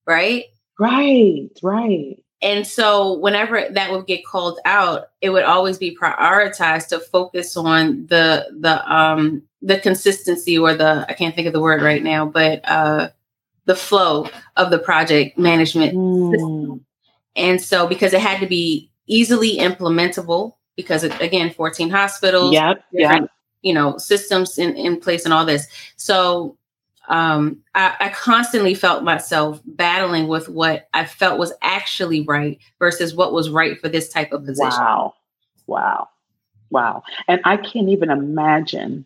Right? 0.05 0.45
Right, 0.79 1.49
right. 1.61 2.23
And 2.41 2.65
so 2.65 3.13
whenever 3.19 3.67
that 3.69 3.91
would 3.91 4.07
get 4.07 4.25
called 4.25 4.59
out, 4.65 5.09
it 5.21 5.29
would 5.29 5.43
always 5.43 5.77
be 5.77 5.95
prioritized 5.95 6.87
to 6.87 6.99
focus 6.99 7.55
on 7.55 8.07
the 8.07 8.47
the 8.59 8.91
um 8.91 9.43
the 9.61 9.79
consistency 9.79 10.57
or 10.57 10.73
the 10.73 11.05
I 11.07 11.13
can't 11.13 11.35
think 11.35 11.47
of 11.47 11.53
the 11.53 11.61
word 11.61 11.81
right 11.81 12.03
now, 12.03 12.25
but 12.25 12.61
uh 12.67 13.09
the 13.65 13.75
flow 13.75 14.27
of 14.57 14.71
the 14.71 14.79
project 14.79 15.37
management 15.37 15.95
mm. 15.95 16.31
system. 16.31 16.85
And 17.35 17.61
so 17.61 17.87
because 17.87 18.13
it 18.13 18.21
had 18.21 18.39
to 18.39 18.47
be 18.47 18.91
easily 19.07 19.57
implementable 19.57 20.55
because 20.75 21.03
again 21.03 21.51
14 21.51 21.89
hospitals 21.89 22.53
yep, 22.53 22.83
yep. 22.91 23.29
you 23.61 23.73
know 23.73 23.97
systems 23.97 24.57
in, 24.57 24.75
in 24.75 24.99
place 24.99 25.25
and 25.25 25.33
all 25.33 25.45
this 25.45 25.67
so 25.97 26.57
um, 27.11 27.57
I, 27.75 27.95
I, 27.99 28.09
constantly 28.09 28.73
felt 28.73 29.03
myself 29.03 29.59
battling 29.65 30.29
with 30.29 30.47
what 30.47 30.87
I 30.93 31.03
felt 31.05 31.37
was 31.37 31.51
actually 31.61 32.21
right 32.21 32.57
versus 32.79 33.13
what 33.13 33.33
was 33.33 33.49
right 33.49 33.77
for 33.79 33.89
this 33.89 34.07
type 34.07 34.31
of 34.31 34.45
position. 34.45 34.79
Wow. 34.79 35.13
Wow. 35.67 36.07
Wow. 36.69 37.03
And 37.27 37.41
I 37.43 37.57
can't 37.57 37.89
even 37.89 38.09
imagine 38.09 39.05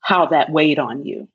how 0.00 0.26
that 0.26 0.50
weighed 0.50 0.78
on 0.78 1.04
you 1.04 1.26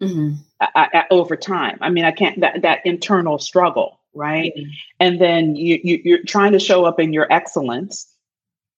mm-hmm. 0.00 0.34
I, 0.60 0.88
I, 0.92 1.04
over 1.12 1.36
time. 1.36 1.78
I 1.80 1.90
mean, 1.90 2.04
I 2.04 2.10
can't, 2.10 2.40
that, 2.40 2.62
that 2.62 2.84
internal 2.84 3.38
struggle, 3.38 4.00
right? 4.12 4.52
Mm-hmm. 4.56 4.70
And 4.98 5.20
then 5.20 5.54
you, 5.54 5.78
you, 5.84 6.00
you're 6.04 6.24
trying 6.24 6.52
to 6.52 6.58
show 6.58 6.84
up 6.84 6.98
in 6.98 7.12
your 7.12 7.32
excellence. 7.32 8.04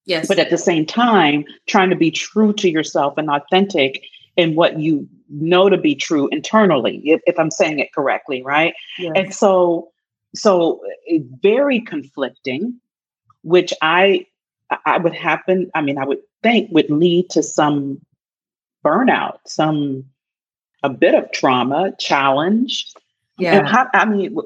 Yes. 0.05 0.29
But 0.29 0.39
at 0.39 0.51
the 0.51 0.59
same 0.59 0.85
time, 0.85 1.47
trying 1.67 1.89
to 1.89 1.97
be 1.97 2.11
true 2.11 2.53
to 2.55 2.69
yourself 2.69 3.17
and 3.17 3.31
authentic 3.31 4.05
in 4.37 4.55
what 4.55 4.79
you 4.79 5.09
know 5.29 5.69
to 5.69 5.77
be 5.77 5.95
true 5.95 6.29
internally, 6.29 7.03
if, 7.05 7.21
if 7.27 7.39
I'm 7.39 7.51
saying 7.51 7.79
it 7.79 7.93
correctly, 7.93 8.43
right? 8.43 8.75
Yes. 8.99 9.13
And 9.15 9.35
so, 9.35 9.91
so 10.35 10.81
eh, 11.09 11.19
very 11.43 11.81
conflicting, 11.81 12.81
which 13.43 13.73
I 13.83 14.27
I 14.87 14.99
would 14.99 15.15
happen. 15.15 15.71
I 15.75 15.83
mean, 15.83 15.99
I 15.99 16.05
would 16.05 16.21
think 16.43 16.71
would 16.73 16.91
lead 16.91 17.31
to 17.31 17.43
some 17.43 18.01
burnout, 18.85 19.39
some 19.47 20.05
a 20.83 20.89
bit 20.89 21.15
of 21.15 21.31
trauma, 21.33 21.93
challenge. 21.99 22.93
Yeah. 23.39 23.67
How, 23.67 23.89
I 23.95 24.05
mean, 24.05 24.37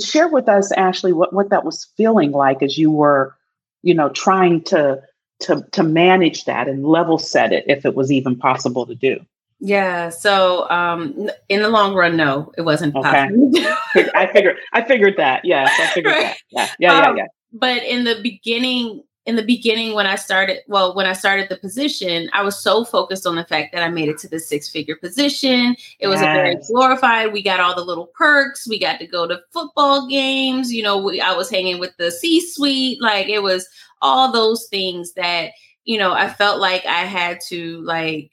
share 0.00 0.28
with 0.28 0.48
us, 0.48 0.72
Ashley, 0.72 1.12
what 1.12 1.32
what 1.32 1.50
that 1.50 1.64
was 1.64 1.86
feeling 1.96 2.32
like 2.32 2.62
as 2.62 2.78
you 2.78 2.90
were, 2.90 3.36
you 3.82 3.94
know, 3.94 4.08
trying 4.08 4.62
to 4.64 5.02
to 5.44 5.64
to 5.72 5.82
manage 5.82 6.44
that 6.44 6.68
and 6.68 6.86
level 6.86 7.18
set 7.18 7.52
it 7.52 7.64
if 7.68 7.84
it 7.84 7.94
was 7.94 8.10
even 8.12 8.36
possible 8.36 8.86
to 8.86 8.94
do. 8.94 9.24
Yeah. 9.60 10.10
So 10.10 10.68
um 10.70 11.30
in 11.48 11.62
the 11.62 11.68
long 11.68 11.94
run, 11.94 12.16
no, 12.16 12.52
it 12.58 12.62
wasn't 12.62 12.94
okay. 12.96 13.28
I 14.14 14.28
figured 14.32 14.56
I 14.72 14.82
figured 14.82 15.14
that. 15.16 15.44
Yes, 15.44 15.70
I 15.78 15.86
figured 15.88 16.14
right. 16.14 16.22
that. 16.22 16.36
Yeah. 16.50 16.68
Yeah, 16.78 16.98
um, 16.98 17.16
yeah, 17.16 17.22
yeah. 17.22 17.28
But 17.52 17.82
in 17.84 18.04
the 18.04 18.20
beginning, 18.22 19.04
in 19.26 19.36
the 19.36 19.42
beginning 19.42 19.94
when 19.94 20.06
I 20.06 20.16
started, 20.16 20.58
well, 20.68 20.94
when 20.94 21.06
I 21.06 21.14
started 21.14 21.48
the 21.48 21.56
position, 21.56 22.28
I 22.34 22.42
was 22.42 22.58
so 22.58 22.84
focused 22.84 23.26
on 23.26 23.36
the 23.36 23.44
fact 23.44 23.72
that 23.72 23.82
I 23.82 23.88
made 23.88 24.10
it 24.10 24.18
to 24.18 24.28
the 24.28 24.38
six 24.38 24.68
figure 24.68 24.96
position. 24.96 25.76
It 25.98 26.08
was 26.08 26.20
yes. 26.20 26.28
a 26.28 26.34
very 26.34 26.56
glorified. 26.68 27.32
We 27.32 27.42
got 27.42 27.60
all 27.60 27.74
the 27.74 27.84
little 27.84 28.08
perks. 28.08 28.68
We 28.68 28.78
got 28.78 28.98
to 28.98 29.06
go 29.06 29.26
to 29.26 29.40
football 29.50 30.06
games. 30.08 30.72
You 30.72 30.82
know, 30.82 30.98
we, 30.98 31.22
I 31.22 31.32
was 31.32 31.48
hanging 31.48 31.78
with 31.78 31.96
the 31.96 32.10
C 32.10 32.40
suite. 32.40 33.00
Like 33.00 33.28
it 33.28 33.42
was 33.42 33.66
all 34.02 34.30
those 34.30 34.66
things 34.66 35.14
that, 35.14 35.52
you 35.84 35.96
know, 35.96 36.12
I 36.12 36.28
felt 36.28 36.60
like 36.60 36.84
I 36.84 37.04
had 37.04 37.38
to 37.48 37.80
like 37.80 38.30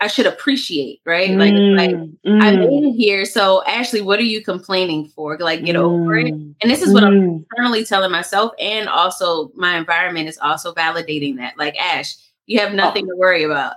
I 0.00 0.06
should 0.06 0.26
appreciate, 0.26 1.00
right? 1.04 1.30
Like, 1.30 1.52
mm, 1.52 1.76
like 1.76 1.90
mm. 1.90 2.42
I'm 2.42 2.62
in 2.62 2.94
here. 2.94 3.24
So, 3.24 3.62
Ashley, 3.64 4.00
what 4.00 4.18
are 4.18 4.24
you 4.24 4.42
complaining 4.42 5.08
for? 5.08 5.36
Like, 5.38 5.64
get 5.64 5.76
mm, 5.76 5.80
over 5.80 6.16
it. 6.16 6.32
Mm, 6.32 6.54
and 6.62 6.70
this 6.70 6.82
is 6.82 6.92
what 6.92 7.02
mm. 7.02 7.08
I'm 7.08 7.22
internally 7.22 7.84
telling 7.84 8.10
myself, 8.10 8.52
and 8.58 8.88
also 8.88 9.50
my 9.54 9.76
environment 9.76 10.28
is 10.28 10.38
also 10.38 10.72
validating 10.72 11.36
that. 11.36 11.58
Like, 11.58 11.76
Ash, 11.76 12.14
you 12.46 12.60
have 12.60 12.72
oh. 12.72 12.76
nothing 12.76 13.06
oh. 13.06 13.10
to 13.10 13.16
worry 13.16 13.42
about, 13.44 13.74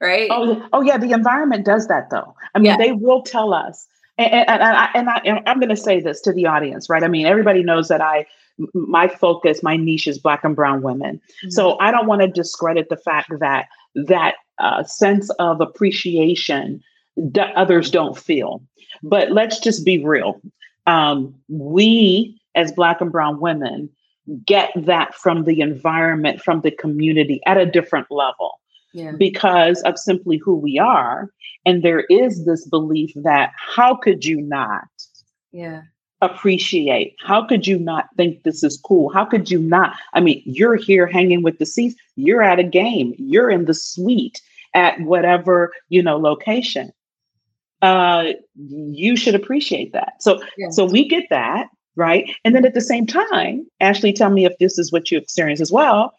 right? 0.00 0.28
Oh, 0.30 0.66
oh 0.72 0.82
yeah. 0.82 0.98
The 0.98 1.12
environment 1.12 1.64
does 1.64 1.88
that, 1.88 2.10
though. 2.10 2.34
I 2.54 2.58
mean, 2.58 2.66
yeah. 2.66 2.76
they 2.76 2.92
will 2.92 3.22
tell 3.22 3.52
us. 3.52 3.86
And, 4.18 4.32
and, 4.32 4.48
and, 4.48 4.62
I, 4.62 4.90
and, 4.94 5.08
I, 5.08 5.20
and 5.24 5.48
I'm 5.48 5.58
going 5.58 5.70
to 5.70 5.76
say 5.76 6.00
this 6.00 6.20
to 6.22 6.32
the 6.32 6.46
audience, 6.46 6.88
right? 6.88 7.02
I 7.02 7.08
mean, 7.08 7.26
everybody 7.26 7.62
knows 7.62 7.88
that 7.88 8.00
I 8.00 8.26
my 8.74 9.08
focus, 9.08 9.62
my 9.62 9.76
niche 9.76 10.06
is 10.06 10.18
Black 10.18 10.44
and 10.44 10.54
Brown 10.54 10.82
women. 10.82 11.16
Mm-hmm. 11.16 11.50
So 11.50 11.78
I 11.78 11.90
don't 11.90 12.06
want 12.06 12.22
to 12.22 12.28
discredit 12.28 12.88
the 12.88 12.96
fact 12.96 13.32
that 13.40 13.66
that 13.94 14.34
uh, 14.62 14.84
sense 14.84 15.28
of 15.38 15.60
appreciation 15.60 16.82
that 17.16 17.54
others 17.54 17.90
don't 17.90 18.16
feel. 18.16 18.62
But 19.02 19.32
let's 19.32 19.58
just 19.58 19.84
be 19.84 20.04
real. 20.04 20.40
Um, 20.86 21.34
we, 21.48 22.40
as 22.54 22.72
Black 22.72 23.00
and 23.00 23.12
Brown 23.12 23.40
women, 23.40 23.90
get 24.46 24.70
that 24.76 25.14
from 25.14 25.44
the 25.44 25.60
environment, 25.60 26.40
from 26.40 26.60
the 26.60 26.70
community 26.70 27.40
at 27.46 27.58
a 27.58 27.66
different 27.66 28.06
level 28.10 28.60
yeah. 28.94 29.12
because 29.12 29.82
of 29.82 29.98
simply 29.98 30.38
who 30.38 30.56
we 30.56 30.78
are. 30.78 31.30
And 31.66 31.82
there 31.82 32.04
is 32.08 32.44
this 32.44 32.66
belief 32.68 33.12
that 33.16 33.52
how 33.56 33.96
could 33.96 34.24
you 34.24 34.40
not? 34.40 34.88
Yeah 35.50 35.82
appreciate? 36.22 37.16
How 37.20 37.44
could 37.44 37.66
you 37.66 37.78
not 37.78 38.08
think 38.16 38.44
this 38.44 38.62
is 38.62 38.78
cool? 38.78 39.10
How 39.10 39.24
could 39.24 39.50
you 39.50 39.58
not? 39.58 39.96
I 40.14 40.20
mean, 40.20 40.40
you're 40.46 40.76
here 40.76 41.06
hanging 41.06 41.42
with 41.42 41.58
the 41.58 41.66
seats, 41.66 41.96
you're 42.16 42.42
at 42.42 42.60
a 42.60 42.64
game, 42.64 43.12
you're 43.18 43.50
in 43.50 43.66
the 43.66 43.74
suite 43.74 44.40
at 44.74 45.00
whatever, 45.00 45.72
you 45.88 46.02
know, 46.02 46.16
location. 46.16 46.92
Uh, 47.80 48.32
you 48.54 49.16
should 49.16 49.34
appreciate 49.34 49.92
that. 49.92 50.14
So, 50.20 50.40
yes. 50.56 50.76
so 50.76 50.84
we 50.84 51.08
get 51.08 51.24
that, 51.30 51.68
right? 51.96 52.30
And 52.44 52.54
then 52.54 52.64
at 52.64 52.74
the 52.74 52.80
same 52.80 53.06
time, 53.06 53.66
Ashley, 53.80 54.12
tell 54.12 54.30
me 54.30 54.44
if 54.44 54.56
this 54.58 54.78
is 54.78 54.92
what 54.92 55.10
you 55.10 55.18
experience 55.18 55.60
as 55.60 55.72
well. 55.72 56.14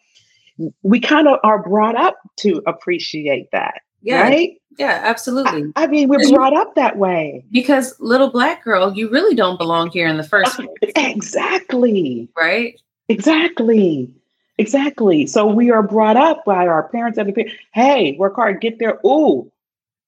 We 0.82 1.00
kind 1.00 1.26
of 1.26 1.38
are 1.42 1.62
brought 1.62 1.96
up 1.96 2.18
to 2.40 2.62
appreciate 2.66 3.50
that. 3.52 3.80
Yeah. 4.02 4.22
Right? 4.22 4.60
Yeah, 4.78 5.00
absolutely. 5.02 5.72
I, 5.76 5.84
I 5.84 5.86
mean, 5.86 6.08
we're 6.08 6.28
brought 6.30 6.54
up 6.54 6.74
that 6.74 6.98
way. 6.98 7.44
Because 7.50 7.98
little 7.98 8.28
black 8.28 8.62
girl, 8.62 8.92
you 8.92 9.10
really 9.10 9.34
don't 9.34 9.58
belong 9.58 9.90
here 9.90 10.06
in 10.06 10.18
the 10.18 10.24
first 10.24 10.56
place. 10.56 10.92
Exactly. 10.94 12.28
Right? 12.36 12.78
Exactly. 13.08 14.12
Exactly. 14.58 15.26
So 15.26 15.46
we 15.46 15.70
are 15.70 15.82
brought 15.82 16.16
up 16.16 16.44
by 16.44 16.66
our 16.66 16.88
parents 16.88 17.18
and 17.18 17.34
the 17.34 17.50
hey, 17.72 18.16
work 18.18 18.36
hard, 18.36 18.60
get 18.60 18.78
there. 18.78 19.00
Ooh, 19.04 19.50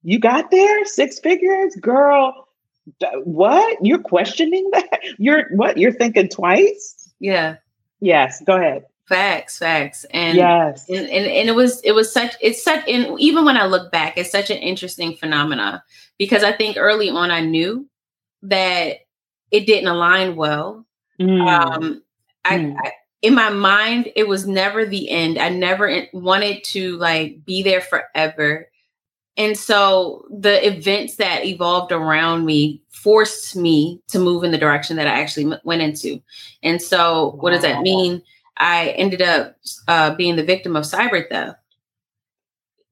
you 0.03 0.19
got 0.19 0.51
there? 0.51 0.85
Six 0.85 1.19
figures? 1.19 1.75
Girl, 1.77 2.47
what? 3.25 3.79
You're 3.83 3.99
questioning 3.99 4.71
that? 4.73 5.01
You're 5.19 5.49
what? 5.57 5.79
You're 5.79 5.93
thinking 5.93 6.29
twice? 6.29 7.13
Yeah. 7.19 7.57
Yes, 8.01 8.43
go 8.47 8.57
ahead. 8.57 8.85
Facts, 9.09 9.59
facts. 9.59 10.05
And 10.11 10.37
yes. 10.37 10.89
And, 10.89 11.09
and, 11.09 11.27
and 11.27 11.49
it 11.49 11.55
was 11.55 11.81
it 11.83 11.93
was 11.93 12.13
such 12.13 12.35
it's 12.41 12.63
such 12.63 12.89
and 12.89 13.19
even 13.21 13.45
when 13.45 13.57
I 13.57 13.67
look 13.67 13.93
back, 13.93 14.19
it's 14.19 14.31
such 14.31 14.51
an 14.51 14.59
interesting 14.59 15.17
phenomena 15.17 15.83
because 16.19 16.43
I 16.43 16.53
think 16.53 16.77
early 16.77 17.09
on 17.09 17.31
I 17.31 17.41
knew 17.41 17.89
that 18.43 18.99
it 19.51 19.67
didn't 19.67 19.89
align 19.89 20.37
well. 20.37 20.85
Mm. 21.21 21.49
Um 21.49 22.03
I, 22.45 22.59
mm. 22.59 22.77
I 22.79 22.93
in 23.23 23.35
my 23.35 23.51
mind, 23.51 24.13
it 24.15 24.29
was 24.29 24.47
never 24.47 24.85
the 24.85 25.11
end. 25.11 25.39
I 25.39 25.49
never 25.49 26.07
wanted 26.13 26.63
to 26.65 26.97
like 26.99 27.45
be 27.45 27.63
there 27.63 27.81
forever. 27.81 28.69
And 29.37 29.57
so 29.57 30.25
the 30.31 30.67
events 30.67 31.17
that 31.17 31.45
evolved 31.45 31.93
around 31.93 32.47
me 32.47 32.83
forced 32.91 33.55
me 33.55 34.01
to 34.09 34.19
move 34.19 34.45
in 34.45 34.51
the 34.51 34.59
direction 34.59 34.97
that 34.97 35.07
I 35.07 35.21
actually 35.21 35.57
went 35.65 35.83
into. 35.83 36.23
And 36.63 36.81
so, 36.81 37.37
what 37.41 37.51
does 37.51 37.63
that 37.63 37.83
mean? 37.83 38.23
I 38.57 38.89
ended 38.91 39.21
up 39.21 39.57
uh, 39.89 40.15
being 40.15 40.37
the 40.37 40.45
victim 40.45 40.77
of 40.77 40.85
cyber 40.85 41.29
theft 41.29 41.59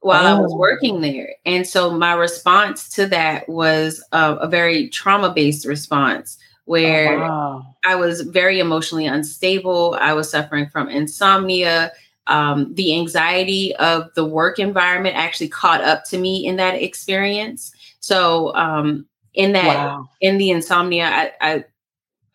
while 0.01 0.27
oh. 0.27 0.37
I 0.37 0.39
was 0.39 0.53
oh. 0.53 0.57
working 0.57 1.01
there. 1.01 1.35
And 1.47 1.67
so 1.67 1.91
my 1.91 2.13
response 2.13 2.91
to 2.91 3.07
that 3.07 3.49
was 3.49 4.05
uh, 4.13 4.37
a 4.39 4.49
very 4.49 4.91
trauma 4.91 5.33
based 5.33 5.65
response 5.65 6.39
where 6.65 7.19
oh, 7.19 7.21
wow. 7.21 7.77
I 7.85 7.95
was 7.95 8.23
very 8.23 8.59
emotionally 8.59 9.07
unstable. 9.07 9.97
I 10.01 10.13
was 10.13 10.31
suffering 10.31 10.69
from 10.69 10.89
insomnia. 10.89 11.93
Um, 12.27 12.75
the 12.75 12.97
anxiety 12.99 13.77
of 13.77 14.13
the 14.15 14.25
work 14.25 14.59
environment 14.59 15.17
actually 15.17 15.49
caught 15.49 15.83
up 15.83 16.05
to 16.07 16.19
me 16.19 16.47
in 16.47 16.57
that 16.57 16.83
experience. 16.83 17.73
So, 18.01 18.55
um, 18.55 19.07
in 19.35 19.53
that, 19.53 19.77
wow. 19.77 20.09
in 20.21 20.39
the 20.39 20.51
insomnia, 20.51 21.07
I, 21.07 21.33
I 21.41 21.65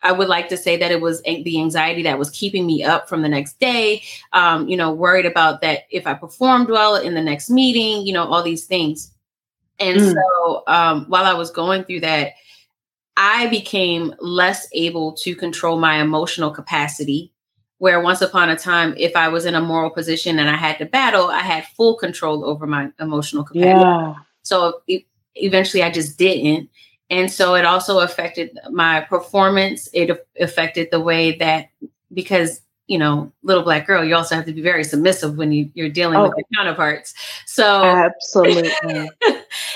I 0.02 0.12
would 0.12 0.28
like 0.28 0.48
to 0.48 0.56
say 0.56 0.76
that 0.76 0.90
it 0.90 1.00
was 1.00 1.20
the 1.22 1.60
anxiety 1.60 2.02
that 2.04 2.18
was 2.18 2.30
keeping 2.30 2.66
me 2.66 2.82
up 2.82 3.08
from 3.08 3.22
the 3.22 3.28
next 3.28 3.58
day. 3.60 4.02
Um, 4.32 4.68
you 4.68 4.76
know, 4.76 4.92
worried 4.92 5.26
about 5.26 5.60
that 5.60 5.80
if 5.90 6.06
I 6.06 6.14
performed 6.14 6.68
well 6.68 6.96
in 6.96 7.14
the 7.14 7.22
next 7.22 7.50
meeting, 7.50 8.06
you 8.06 8.12
know, 8.12 8.24
all 8.24 8.42
these 8.42 8.64
things. 8.64 9.12
And 9.78 9.98
mm. 9.98 10.14
so 10.14 10.62
um, 10.66 11.04
while 11.08 11.24
I 11.24 11.34
was 11.34 11.50
going 11.50 11.84
through 11.84 12.00
that, 12.00 12.32
I 13.22 13.48
became 13.48 14.14
less 14.18 14.66
able 14.72 15.12
to 15.12 15.36
control 15.36 15.78
my 15.78 16.00
emotional 16.00 16.50
capacity. 16.50 17.32
Where 17.76 18.00
once 18.00 18.20
upon 18.20 18.50
a 18.50 18.56
time, 18.56 18.94
if 18.98 19.16
I 19.16 19.28
was 19.28 19.46
in 19.46 19.54
a 19.54 19.60
moral 19.60 19.90
position 19.90 20.38
and 20.38 20.50
I 20.50 20.56
had 20.56 20.78
to 20.78 20.84
battle, 20.84 21.28
I 21.28 21.40
had 21.40 21.64
full 21.66 21.96
control 21.96 22.44
over 22.44 22.66
my 22.66 22.90
emotional 22.98 23.42
capacity. 23.42 23.70
Yeah. 23.70 24.14
So 24.42 24.82
it, 24.86 25.04
eventually 25.34 25.82
I 25.82 25.90
just 25.90 26.18
didn't. 26.18 26.68
And 27.08 27.30
so 27.32 27.54
it 27.54 27.64
also 27.64 28.00
affected 28.00 28.58
my 28.70 29.00
performance. 29.00 29.88
It 29.94 30.10
affected 30.38 30.88
the 30.90 31.00
way 31.00 31.36
that, 31.38 31.70
because 32.12 32.60
you 32.90 32.98
know, 32.98 33.30
little 33.44 33.62
black 33.62 33.86
girl, 33.86 34.04
you 34.04 34.16
also 34.16 34.34
have 34.34 34.44
to 34.44 34.52
be 34.52 34.60
very 34.60 34.82
submissive 34.82 35.36
when 35.38 35.52
you, 35.52 35.70
you're 35.74 35.88
dealing 35.88 36.16
oh, 36.16 36.24
with 36.24 36.32
your 36.36 36.46
counterparts. 36.56 37.14
So 37.46 37.84
absolutely. 37.84 38.68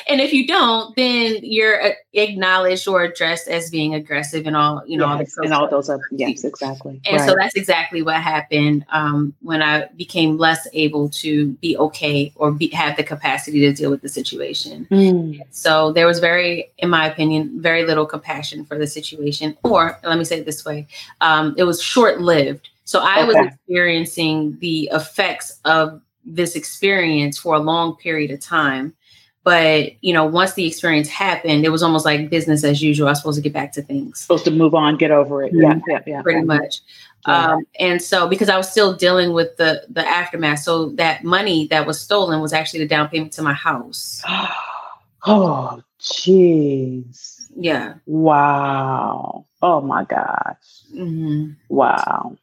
and 0.08 0.20
if 0.20 0.32
you 0.32 0.48
don't, 0.48 0.96
then 0.96 1.38
you're 1.40 1.80
uh, 1.80 1.90
acknowledged 2.14 2.88
or 2.88 3.04
addressed 3.04 3.46
as 3.46 3.70
being 3.70 3.94
aggressive 3.94 4.48
and 4.48 4.56
all, 4.56 4.82
you 4.84 4.96
know, 4.96 5.16
yes, 5.16 5.38
all 5.38 5.44
and 5.44 5.54
all 5.54 5.68
those 5.68 5.88
other, 5.88 6.02
yes, 6.10 6.42
exactly. 6.42 7.00
And 7.06 7.18
right. 7.18 7.28
so 7.28 7.36
that's 7.38 7.54
exactly 7.54 8.02
what 8.02 8.16
happened 8.16 8.84
um, 8.88 9.32
when 9.42 9.62
I 9.62 9.86
became 9.96 10.36
less 10.36 10.66
able 10.72 11.08
to 11.10 11.50
be 11.62 11.76
okay 11.76 12.32
or 12.34 12.50
be, 12.50 12.66
have 12.70 12.96
the 12.96 13.04
capacity 13.04 13.60
to 13.60 13.72
deal 13.72 13.92
with 13.92 14.02
the 14.02 14.08
situation. 14.08 14.88
Mm. 14.90 15.40
So 15.50 15.92
there 15.92 16.08
was 16.08 16.18
very, 16.18 16.72
in 16.78 16.90
my 16.90 17.06
opinion, 17.06 17.62
very 17.62 17.84
little 17.84 18.06
compassion 18.06 18.64
for 18.64 18.76
the 18.76 18.88
situation. 18.88 19.56
Or 19.62 20.00
let 20.02 20.18
me 20.18 20.24
say 20.24 20.40
it 20.40 20.46
this 20.46 20.64
way, 20.64 20.88
um, 21.20 21.54
it 21.56 21.62
was 21.62 21.80
short 21.80 22.20
lived 22.20 22.70
so 22.84 23.00
I 23.00 23.22
okay. 23.22 23.26
was 23.26 23.36
experiencing 23.46 24.58
the 24.60 24.90
effects 24.92 25.58
of 25.64 26.00
this 26.24 26.54
experience 26.54 27.38
for 27.38 27.54
a 27.54 27.58
long 27.58 27.96
period 27.96 28.30
of 28.30 28.40
time. 28.40 28.94
But 29.42 29.92
you 30.02 30.14
know, 30.14 30.24
once 30.24 30.54
the 30.54 30.66
experience 30.66 31.08
happened, 31.08 31.66
it 31.66 31.68
was 31.68 31.82
almost 31.82 32.06
like 32.06 32.30
business 32.30 32.64
as 32.64 32.82
usual. 32.82 33.08
I 33.08 33.10
was 33.10 33.18
supposed 33.18 33.36
to 33.36 33.42
get 33.42 33.52
back 33.52 33.72
to 33.72 33.82
things. 33.82 34.20
Supposed 34.20 34.46
to 34.46 34.50
move 34.50 34.74
on, 34.74 34.96
get 34.96 35.10
over 35.10 35.42
it. 35.42 35.52
Yeah, 35.54 35.78
yeah, 35.86 36.00
yeah. 36.06 36.22
Pretty 36.22 36.44
much. 36.44 36.80
Yeah. 37.28 37.52
Um, 37.52 37.66
and 37.78 38.00
so 38.00 38.26
because 38.26 38.48
I 38.48 38.56
was 38.56 38.70
still 38.70 38.94
dealing 38.94 39.34
with 39.34 39.56
the 39.58 39.84
the 39.90 40.06
aftermath, 40.06 40.60
so 40.60 40.90
that 40.90 41.24
money 41.24 41.66
that 41.68 41.86
was 41.86 42.00
stolen 42.00 42.40
was 42.40 42.54
actually 42.54 42.80
the 42.80 42.88
down 42.88 43.08
payment 43.08 43.32
to 43.34 43.42
my 43.42 43.52
house. 43.52 44.22
oh, 45.26 45.82
jeez. 46.00 47.50
Yeah. 47.54 47.94
Wow. 48.06 49.46
Oh 49.60 49.82
my 49.82 50.04
gosh. 50.04 50.56
Mm-hmm. 50.94 51.52
Wow. 51.68 52.38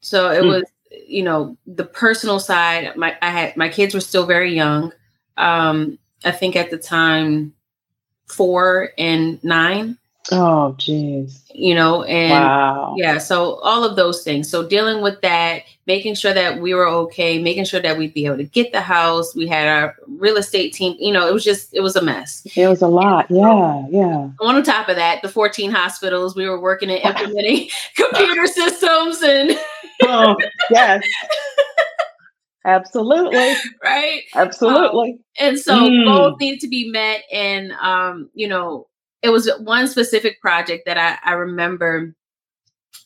So 0.00 0.30
it 0.30 0.42
mm. 0.42 0.48
was, 0.48 0.64
you 1.06 1.22
know, 1.22 1.56
the 1.66 1.84
personal 1.84 2.40
side. 2.40 2.96
My 2.96 3.16
I 3.22 3.30
had 3.30 3.56
my 3.56 3.68
kids 3.68 3.94
were 3.94 4.00
still 4.00 4.26
very 4.26 4.54
young. 4.54 4.92
Um, 5.36 5.98
I 6.24 6.30
think 6.30 6.56
at 6.56 6.70
the 6.70 6.78
time, 6.78 7.54
four 8.26 8.90
and 8.98 9.42
nine. 9.42 9.98
Oh, 10.32 10.76
jeez. 10.78 11.42
You 11.54 11.74
know, 11.74 12.04
and 12.04 12.44
wow. 12.44 12.94
yeah, 12.96 13.18
so 13.18 13.54
all 13.60 13.84
of 13.84 13.96
those 13.96 14.22
things. 14.22 14.48
So 14.48 14.66
dealing 14.66 15.02
with 15.02 15.20
that, 15.22 15.62
making 15.86 16.14
sure 16.14 16.32
that 16.32 16.60
we 16.60 16.74
were 16.74 16.86
okay, 16.86 17.42
making 17.42 17.64
sure 17.64 17.80
that 17.80 17.96
we'd 17.96 18.14
be 18.14 18.26
able 18.26 18.36
to 18.36 18.44
get 18.44 18.72
the 18.72 18.80
house. 18.80 19.34
We 19.34 19.48
had 19.48 19.66
our 19.66 19.96
real 20.06 20.36
estate 20.36 20.72
team. 20.72 20.96
You 21.00 21.12
know, 21.12 21.26
it 21.26 21.32
was 21.32 21.42
just 21.42 21.74
it 21.74 21.80
was 21.80 21.96
a 21.96 22.02
mess. 22.02 22.46
It 22.54 22.68
was 22.68 22.82
a 22.82 22.86
lot. 22.86 23.26
Yeah, 23.30 23.86
yeah. 23.90 24.30
On 24.40 24.62
top 24.62 24.88
of 24.88 24.96
that, 24.96 25.22
the 25.22 25.28
14 25.28 25.70
hospitals 25.70 26.36
we 26.36 26.48
were 26.48 26.60
working 26.60 26.90
and 26.90 27.02
implementing 27.02 27.68
computer 27.96 28.46
systems 28.46 29.22
and 29.22 29.58
oh, 30.02 30.36
yes. 30.70 31.02
Absolutely. 32.64 33.54
Right. 33.82 34.22
Absolutely. 34.34 35.12
Um, 35.12 35.18
and 35.38 35.58
so 35.58 35.88
mm. 35.88 36.04
both 36.04 36.38
need 36.40 36.58
to 36.58 36.68
be 36.68 36.90
met. 36.90 37.22
And 37.32 37.72
um, 37.72 38.28
you 38.34 38.48
know, 38.48 38.86
it 39.22 39.30
was 39.30 39.50
one 39.60 39.86
specific 39.88 40.40
project 40.40 40.86
that 40.86 40.98
I, 40.98 41.30
I 41.30 41.34
remember. 41.34 42.14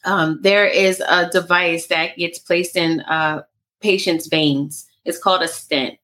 Um, 0.04 0.38
there 0.42 0.66
is 0.66 1.00
a 1.00 1.28
device 1.30 1.86
that 1.86 2.16
gets 2.16 2.38
placed 2.38 2.76
in 2.76 3.00
uh 3.00 3.42
patients' 3.80 4.26
veins. 4.26 4.86
It's 5.04 5.18
called 5.18 5.42
a 5.42 5.48
stent 5.48 5.98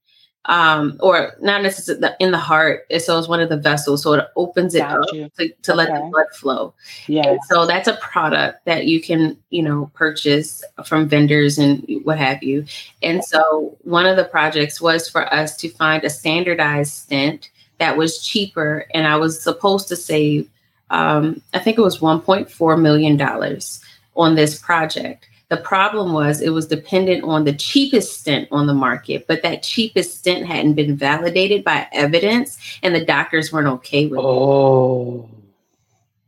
um, 0.46 0.96
or 1.01 1.35
not 1.40 1.62
necessarily 1.62 2.09
in 2.18 2.31
the 2.31 2.38
heart. 2.38 2.87
So 2.99 3.18
it's 3.18 3.29
one 3.29 3.40
of 3.40 3.49
the 3.49 3.57
vessels, 3.57 4.03
so 4.03 4.14
it 4.14 4.27
opens 4.37 4.75
it 4.75 4.81
Got 4.81 5.01
up 5.01 5.14
you. 5.14 5.31
to, 5.38 5.49
to 5.49 5.73
okay. 5.73 5.77
let 5.77 5.88
the 5.88 6.09
blood 6.11 6.27
flow. 6.35 6.75
Yeah. 7.07 7.37
So 7.49 7.66
that's 7.66 7.88
a 7.88 7.96
product 7.96 8.64
that 8.64 8.87
you 8.87 9.01
can, 9.01 9.37
you 9.51 9.62
know, 9.62 9.90
purchase 9.94 10.64
from 10.85 11.09
vendors 11.09 11.59
and 11.59 11.85
what 12.05 12.18
have 12.18 12.42
you. 12.42 12.64
And 13.03 13.25
so 13.25 13.77
one 13.83 14.07
of 14.07 14.16
the 14.16 14.25
projects 14.25 14.81
was 14.81 15.09
for 15.09 15.33
us 15.33 15.57
to 15.59 15.68
find 15.68 16.05
a 16.05 16.11
standardized 16.11 16.92
stent 16.94 17.51
that 17.81 17.97
was 17.97 18.23
cheaper, 18.23 18.87
and 18.95 19.07
I 19.09 19.16
was 19.16 19.43
supposed 19.43 19.88
to 19.88 19.97
save, 19.97 20.49
um, 20.90 21.43
I 21.53 21.59
think 21.59 21.79
it 21.79 21.83
was 21.83 21.99
1.4 21.99 22.81
million 22.81 23.16
dollars 23.16 23.83
on 24.14 24.35
this 24.37 24.59
project. 24.59 25.27
The 25.49 25.57
problem 25.57 26.12
was 26.12 26.40
it 26.40 26.51
was 26.51 26.69
dependent 26.69 27.25
on 27.25 27.45
the 27.45 27.53
cheapest 27.53 28.21
stent 28.21 28.49
on 28.53 28.69
the 28.69 28.75
market, 28.75 29.27
but 29.27 29.43
that 29.43 29.64
cheapest 29.64 30.19
stent 30.19 30.47
hadn't 30.47 30.75
been 30.75 30.95
validated 30.95 31.64
by 31.64 31.88
evidence, 31.93 32.57
and 32.85 32.95
the 32.95 33.05
doctors 33.05 33.53
weren't 33.53 33.66
okay 33.66 34.07
with 34.07 34.21
oh. 34.23 35.29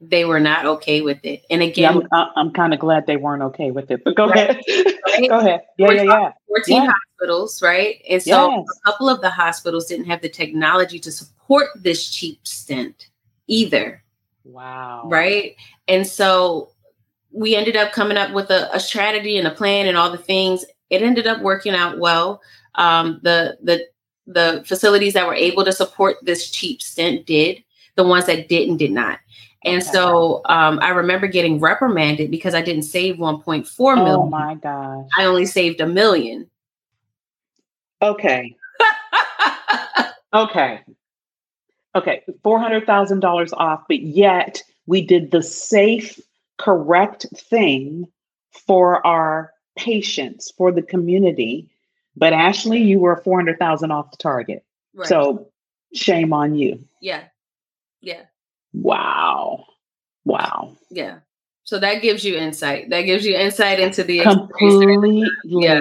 it. 0.00 0.10
They 0.10 0.24
were 0.24 0.40
not 0.40 0.66
okay 0.66 1.02
with 1.02 1.20
it. 1.22 1.44
And 1.48 1.62
again, 1.62 2.00
yeah, 2.00 2.08
I'm, 2.12 2.28
I'm 2.34 2.50
kind 2.52 2.74
of 2.74 2.80
glad 2.80 3.06
they 3.06 3.16
weren't 3.16 3.42
okay 3.42 3.70
with 3.70 3.92
it. 3.92 4.02
But 4.02 4.16
go 4.16 4.26
right, 4.26 4.50
ahead. 4.50 4.62
Right? 5.06 5.28
go 5.28 5.38
ahead. 5.38 5.60
Yeah, 5.78 5.92
yeah, 5.92 6.02
yeah. 6.02 6.32
14 6.48 6.82
yeah. 6.82 6.90
hospitals, 6.90 7.62
right? 7.62 8.02
And 8.10 8.20
so 8.20 8.50
yes. 8.50 8.66
a 8.84 8.90
couple 8.90 9.08
of 9.08 9.20
the 9.20 9.30
hospitals 9.30 9.86
didn't 9.86 10.06
have 10.06 10.20
the 10.20 10.28
technology 10.28 10.98
to 10.98 11.12
support 11.12 11.41
this 11.74 12.10
cheap 12.10 12.46
stent 12.46 13.08
either. 13.46 14.02
Wow. 14.44 15.02
Right. 15.06 15.56
And 15.88 16.06
so 16.06 16.70
we 17.30 17.54
ended 17.54 17.76
up 17.76 17.92
coming 17.92 18.16
up 18.16 18.32
with 18.32 18.50
a, 18.50 18.74
a, 18.74 18.80
strategy 18.80 19.38
and 19.38 19.46
a 19.46 19.52
plan 19.52 19.86
and 19.86 19.96
all 19.96 20.10
the 20.10 20.18
things. 20.18 20.64
It 20.90 21.02
ended 21.02 21.26
up 21.26 21.40
working 21.40 21.74
out 21.74 21.98
well. 21.98 22.42
Um, 22.74 23.20
the 23.22 23.58
the 23.62 23.86
the 24.26 24.62
facilities 24.66 25.14
that 25.14 25.26
were 25.26 25.34
able 25.34 25.64
to 25.64 25.72
support 25.72 26.16
this 26.22 26.50
cheap 26.50 26.82
stent 26.82 27.26
did. 27.26 27.62
The 27.96 28.04
ones 28.04 28.26
that 28.26 28.48
didn't 28.48 28.78
did 28.78 28.92
not. 28.92 29.18
And 29.64 29.82
okay. 29.82 29.90
so 29.92 30.42
um, 30.46 30.78
I 30.82 30.90
remember 30.90 31.26
getting 31.26 31.60
reprimanded 31.60 32.30
because 32.30 32.54
I 32.54 32.62
didn't 32.62 32.82
save 32.82 33.16
1.4 33.16 33.94
million. 33.96 34.16
Oh 34.16 34.26
my 34.26 34.54
gosh. 34.56 35.06
I 35.18 35.24
only 35.24 35.46
saved 35.46 35.80
a 35.80 35.86
million. 35.86 36.48
Okay. 38.00 38.56
okay. 40.34 40.80
Okay. 41.94 42.22
$400,000 42.44 43.52
off, 43.54 43.82
but 43.88 44.00
yet 44.00 44.62
we 44.86 45.02
did 45.02 45.30
the 45.30 45.42
safe 45.42 46.20
correct 46.58 47.26
thing 47.36 48.06
for 48.66 49.04
our 49.06 49.52
patients, 49.76 50.52
for 50.56 50.70
the 50.72 50.82
community. 50.82 51.68
But 52.16 52.32
Ashley, 52.32 52.82
you 52.82 53.00
were 53.00 53.22
400,000 53.22 53.90
off 53.90 54.10
the 54.10 54.16
target. 54.16 54.64
Right. 54.94 55.08
So 55.08 55.48
shame 55.94 56.32
on 56.32 56.54
you. 56.54 56.78
Yeah. 57.00 57.24
Yeah. 58.00 58.22
Wow. 58.72 59.64
Wow. 60.24 60.76
Yeah. 60.90 61.18
So 61.64 61.78
that 61.78 62.02
gives 62.02 62.24
you 62.24 62.36
insight. 62.36 62.90
That 62.90 63.02
gives 63.02 63.24
you 63.24 63.36
insight 63.36 63.80
into 63.80 64.02
the 64.02 64.20
completely. 64.20 65.24
Yeah. 65.44 65.80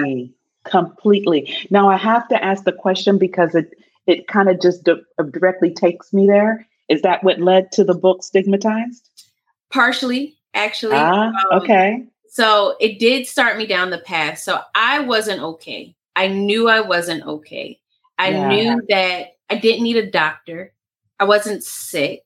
Completely. 0.64 1.54
Now 1.70 1.88
I 1.90 1.96
have 1.96 2.28
to 2.28 2.42
ask 2.42 2.64
the 2.64 2.72
question 2.72 3.18
because 3.18 3.54
it 3.54 3.74
it 4.06 4.26
kind 4.28 4.48
of 4.48 4.60
just 4.60 4.84
di- 4.84 4.94
directly 5.30 5.72
takes 5.72 6.12
me 6.12 6.26
there. 6.26 6.66
Is 6.88 7.02
that 7.02 7.22
what 7.24 7.40
led 7.40 7.72
to 7.72 7.84
the 7.84 7.94
book 7.94 8.22
Stigmatized? 8.22 9.08
Partially 9.70 10.36
actually. 10.54 10.96
Ah, 10.96 11.28
um, 11.28 11.62
okay. 11.62 12.06
So 12.28 12.76
it 12.80 12.98
did 12.98 13.26
start 13.26 13.58
me 13.58 13.66
down 13.66 13.90
the 13.90 13.98
path. 13.98 14.38
So 14.38 14.60
I 14.74 15.00
wasn't 15.00 15.42
okay. 15.42 15.94
I 16.16 16.28
knew 16.28 16.68
I 16.68 16.80
wasn't 16.80 17.24
okay. 17.24 17.78
I 18.18 18.30
yeah. 18.30 18.48
knew 18.48 18.82
that 18.88 19.36
I 19.50 19.56
didn't 19.56 19.84
need 19.84 19.96
a 19.96 20.10
doctor. 20.10 20.72
I 21.18 21.24
wasn't 21.24 21.62
sick. 21.62 22.24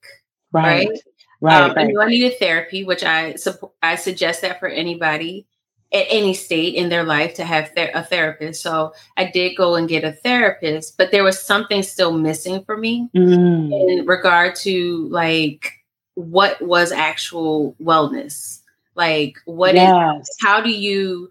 Right. 0.52 0.88
Right. 0.88 1.00
Right, 1.42 1.62
um, 1.62 1.72
right. 1.72 1.78
I 1.78 1.84
knew 1.84 2.00
I 2.00 2.08
needed 2.08 2.38
therapy, 2.38 2.82
which 2.82 3.04
I 3.04 3.34
I 3.82 3.96
suggest 3.96 4.40
that 4.40 4.58
for 4.58 4.68
anybody 4.68 5.46
at 5.92 6.06
any 6.08 6.34
state 6.34 6.74
in 6.74 6.88
their 6.88 7.04
life 7.04 7.34
to 7.34 7.44
have 7.44 7.70
ther- 7.76 7.92
a 7.94 8.02
therapist. 8.02 8.62
So 8.62 8.92
I 9.16 9.30
did 9.30 9.56
go 9.56 9.76
and 9.76 9.88
get 9.88 10.04
a 10.04 10.12
therapist, 10.12 10.98
but 10.98 11.10
there 11.12 11.24
was 11.24 11.40
something 11.40 11.82
still 11.82 12.12
missing 12.12 12.64
for 12.64 12.76
me 12.76 13.08
mm. 13.14 13.98
in 13.98 14.06
regard 14.06 14.56
to 14.56 15.08
like 15.08 15.72
what 16.14 16.60
was 16.62 16.92
actual 16.92 17.76
wellness 17.80 18.62
like 18.96 19.36
what 19.44 19.74
yes. 19.74 20.22
is, 20.22 20.36
how 20.40 20.60
do 20.60 20.70
you 20.70 21.30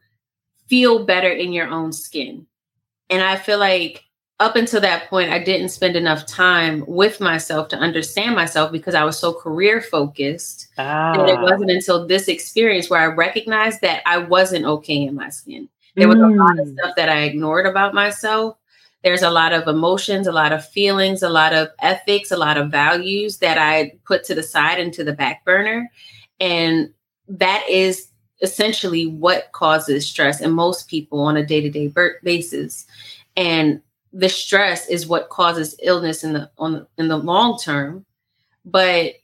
feel 0.67 1.05
better 1.05 1.29
in 1.29 1.51
your 1.51 1.67
own 1.67 1.91
skin 1.91 2.45
and 3.09 3.21
i 3.23 3.35
feel 3.35 3.59
like 3.59 4.04
up 4.39 4.55
until 4.55 4.81
that 4.81 5.09
point, 5.09 5.31
I 5.31 5.39
didn't 5.39 5.69
spend 5.69 5.95
enough 5.95 6.25
time 6.25 6.83
with 6.87 7.21
myself 7.21 7.69
to 7.69 7.77
understand 7.77 8.35
myself 8.35 8.71
because 8.71 8.93
I 8.93 9.05
was 9.05 9.17
so 9.17 9.33
career 9.33 9.81
focused. 9.81 10.67
Ah. 10.77 11.13
And 11.13 11.29
it 11.29 11.39
wasn't 11.39 11.71
until 11.71 12.05
this 12.05 12.27
experience 12.27 12.89
where 12.89 12.99
I 12.99 13.05
recognized 13.05 13.81
that 13.81 14.01
I 14.05 14.17
wasn't 14.17 14.65
okay 14.65 15.03
in 15.03 15.15
my 15.15 15.29
skin. 15.29 15.69
There 15.95 16.09
was 16.09 16.17
mm. 16.17 16.33
a 16.33 16.37
lot 16.37 16.59
of 16.59 16.67
mm. 16.67 16.73
stuff 16.73 16.95
that 16.97 17.07
I 17.07 17.21
ignored 17.21 17.65
about 17.65 17.93
myself. 17.93 18.57
There's 19.03 19.21
a 19.21 19.29
lot 19.29 19.53
of 19.53 19.67
emotions, 19.67 20.27
a 20.27 20.33
lot 20.33 20.51
of 20.51 20.67
feelings, 20.67 21.23
a 21.23 21.29
lot 21.29 21.53
of 21.53 21.69
ethics, 21.79 22.31
a 22.31 22.37
lot 22.37 22.57
of 22.57 22.71
values 22.71 23.37
that 23.37 23.57
I 23.57 23.93
put 24.03 24.25
to 24.25 24.35
the 24.35 24.43
side 24.43 24.79
and 24.79 24.91
to 24.95 25.03
the 25.03 25.13
back 25.13 25.45
burner. 25.45 25.89
And 26.41 26.91
that 27.29 27.63
is 27.69 28.09
essentially 28.41 29.05
what 29.05 29.51
causes 29.53 30.05
stress 30.05 30.41
in 30.41 30.51
most 30.51 30.89
people 30.89 31.21
on 31.21 31.37
a 31.37 31.45
day 31.45 31.61
to 31.61 31.69
day 31.69 31.93
basis. 32.23 32.85
And 33.37 33.81
the 34.15 34.29
stress 34.29 34.87
is 34.87 35.05
what 35.05 35.29
causes 35.29 35.75
illness 35.83 36.23
in 36.23 36.31
the 36.31 36.49
on 36.57 36.71
the, 36.71 36.87
in 36.97 37.09
the 37.09 37.17
long 37.17 37.59
term. 37.59 38.05
But 38.63 39.15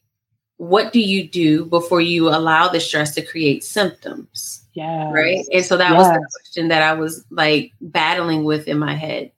what 0.58 0.91
do 0.93 0.99
you 0.99 1.27
do 1.27 1.65
before 1.65 2.01
you 2.01 2.27
allow 2.27 2.67
the 2.67 2.82
stress 2.82 3.15
to 3.15 3.25
create 3.25 3.63
symptoms? 3.63 4.65
Yeah 4.73 5.10
right? 5.12 5.45
And 5.54 5.65
so 5.65 5.77
that 5.77 5.91
yes. 5.91 5.97
was 5.97 6.08
the 6.08 6.30
question 6.39 6.67
that 6.67 6.84
i 6.84 6.93
was 6.93 7.25
like 7.32 7.71
battling 7.80 8.43
with 8.43 8.67
in 8.67 8.77
my 8.77 8.93
head. 8.93 9.32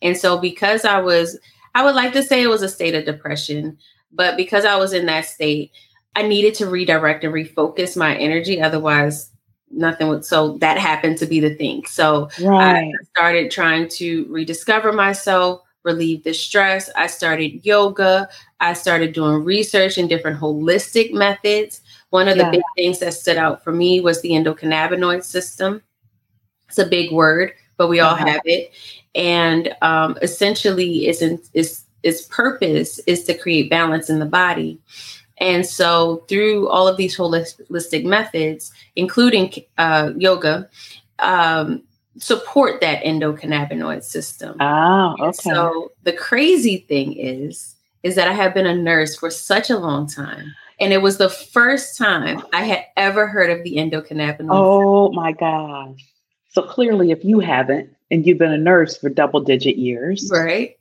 And 0.00 0.16
so 0.16 0.38
because 0.38 0.84
i 0.84 1.00
was 1.00 1.38
i 1.74 1.84
would 1.84 1.96
like 1.96 2.12
to 2.12 2.22
say 2.22 2.40
it 2.40 2.48
was 2.48 2.62
a 2.62 2.68
state 2.68 2.94
of 2.94 3.04
depression 3.04 3.76
but 4.12 4.36
because 4.36 4.64
i 4.64 4.76
was 4.76 4.92
in 4.92 5.06
that 5.06 5.26
state 5.26 5.72
i 6.14 6.22
needed 6.22 6.54
to 6.54 6.66
redirect 6.66 7.24
and 7.24 7.34
refocus 7.34 7.96
my 7.96 8.16
energy. 8.16 8.62
Otherwise 8.62 9.31
nothing 9.72 10.08
would 10.08 10.24
so 10.24 10.58
that 10.58 10.78
happened 10.78 11.18
to 11.18 11.26
be 11.26 11.40
the 11.40 11.54
thing. 11.54 11.84
So 11.86 12.28
right. 12.40 12.84
i 12.84 12.92
started 13.14 13.50
trying 13.50 13.88
to 13.88 14.26
rediscover 14.28 14.92
myself 14.92 15.62
relieve 15.84 16.22
the 16.22 16.32
stress. 16.32 16.88
I 16.94 17.08
started 17.08 17.66
yoga. 17.66 18.28
I 18.60 18.72
started 18.72 19.12
doing 19.12 19.42
research 19.42 19.98
in 19.98 20.06
different 20.06 20.38
holistic 20.38 21.12
methods. 21.12 21.80
One 22.10 22.28
of 22.28 22.36
the 22.36 22.44
yeah. 22.44 22.50
big 22.52 22.62
things 22.76 23.00
that 23.00 23.14
stood 23.14 23.36
out 23.36 23.64
for 23.64 23.72
me 23.72 24.00
was 24.00 24.22
the 24.22 24.30
endocannabinoid 24.30 25.24
system. 25.24 25.82
It's 26.68 26.78
a 26.78 26.86
big 26.86 27.10
word 27.10 27.54
but 27.82 27.88
we 27.88 27.98
all 27.98 28.14
uh-huh. 28.14 28.26
have 28.26 28.40
it. 28.44 28.72
And 29.16 29.74
um, 29.82 30.16
essentially 30.22 31.06
its, 31.06 31.20
its, 31.52 31.84
its 32.04 32.22
purpose 32.22 33.00
is 33.08 33.24
to 33.24 33.34
create 33.36 33.70
balance 33.70 34.08
in 34.08 34.20
the 34.20 34.26
body 34.26 34.78
and 35.42 35.66
so, 35.66 36.24
through 36.28 36.68
all 36.68 36.86
of 36.86 36.96
these 36.96 37.16
holistic 37.16 38.04
methods, 38.04 38.70
including 38.94 39.52
uh, 39.76 40.12
yoga, 40.16 40.68
um, 41.18 41.82
support 42.16 42.80
that 42.80 43.02
endocannabinoid 43.02 44.04
system. 44.04 44.56
Oh, 44.60 45.16
okay. 45.18 45.32
so 45.32 45.90
the 46.04 46.12
crazy 46.12 46.84
thing 46.88 47.14
is, 47.14 47.74
is 48.04 48.14
that 48.14 48.28
I 48.28 48.32
have 48.32 48.54
been 48.54 48.66
a 48.66 48.74
nurse 48.74 49.16
for 49.16 49.30
such 49.30 49.68
a 49.68 49.76
long 49.76 50.06
time. 50.06 50.54
And 50.78 50.92
it 50.92 51.02
was 51.02 51.18
the 51.18 51.28
first 51.30 51.98
time 51.98 52.42
I 52.52 52.62
had 52.62 52.84
ever 52.96 53.26
heard 53.26 53.50
of 53.50 53.64
the 53.64 53.78
endocannabinoid. 53.78 54.48
Oh 54.48 55.10
my 55.10 55.32
gosh. 55.32 55.98
So 56.50 56.62
clearly, 56.62 57.10
if 57.10 57.24
you 57.24 57.40
haven't, 57.40 57.90
and 58.12 58.24
you've 58.24 58.38
been 58.38 58.52
a 58.52 58.58
nurse 58.58 58.96
for 58.96 59.08
double 59.08 59.40
digit 59.40 59.76
years, 59.76 60.30
right? 60.32 60.76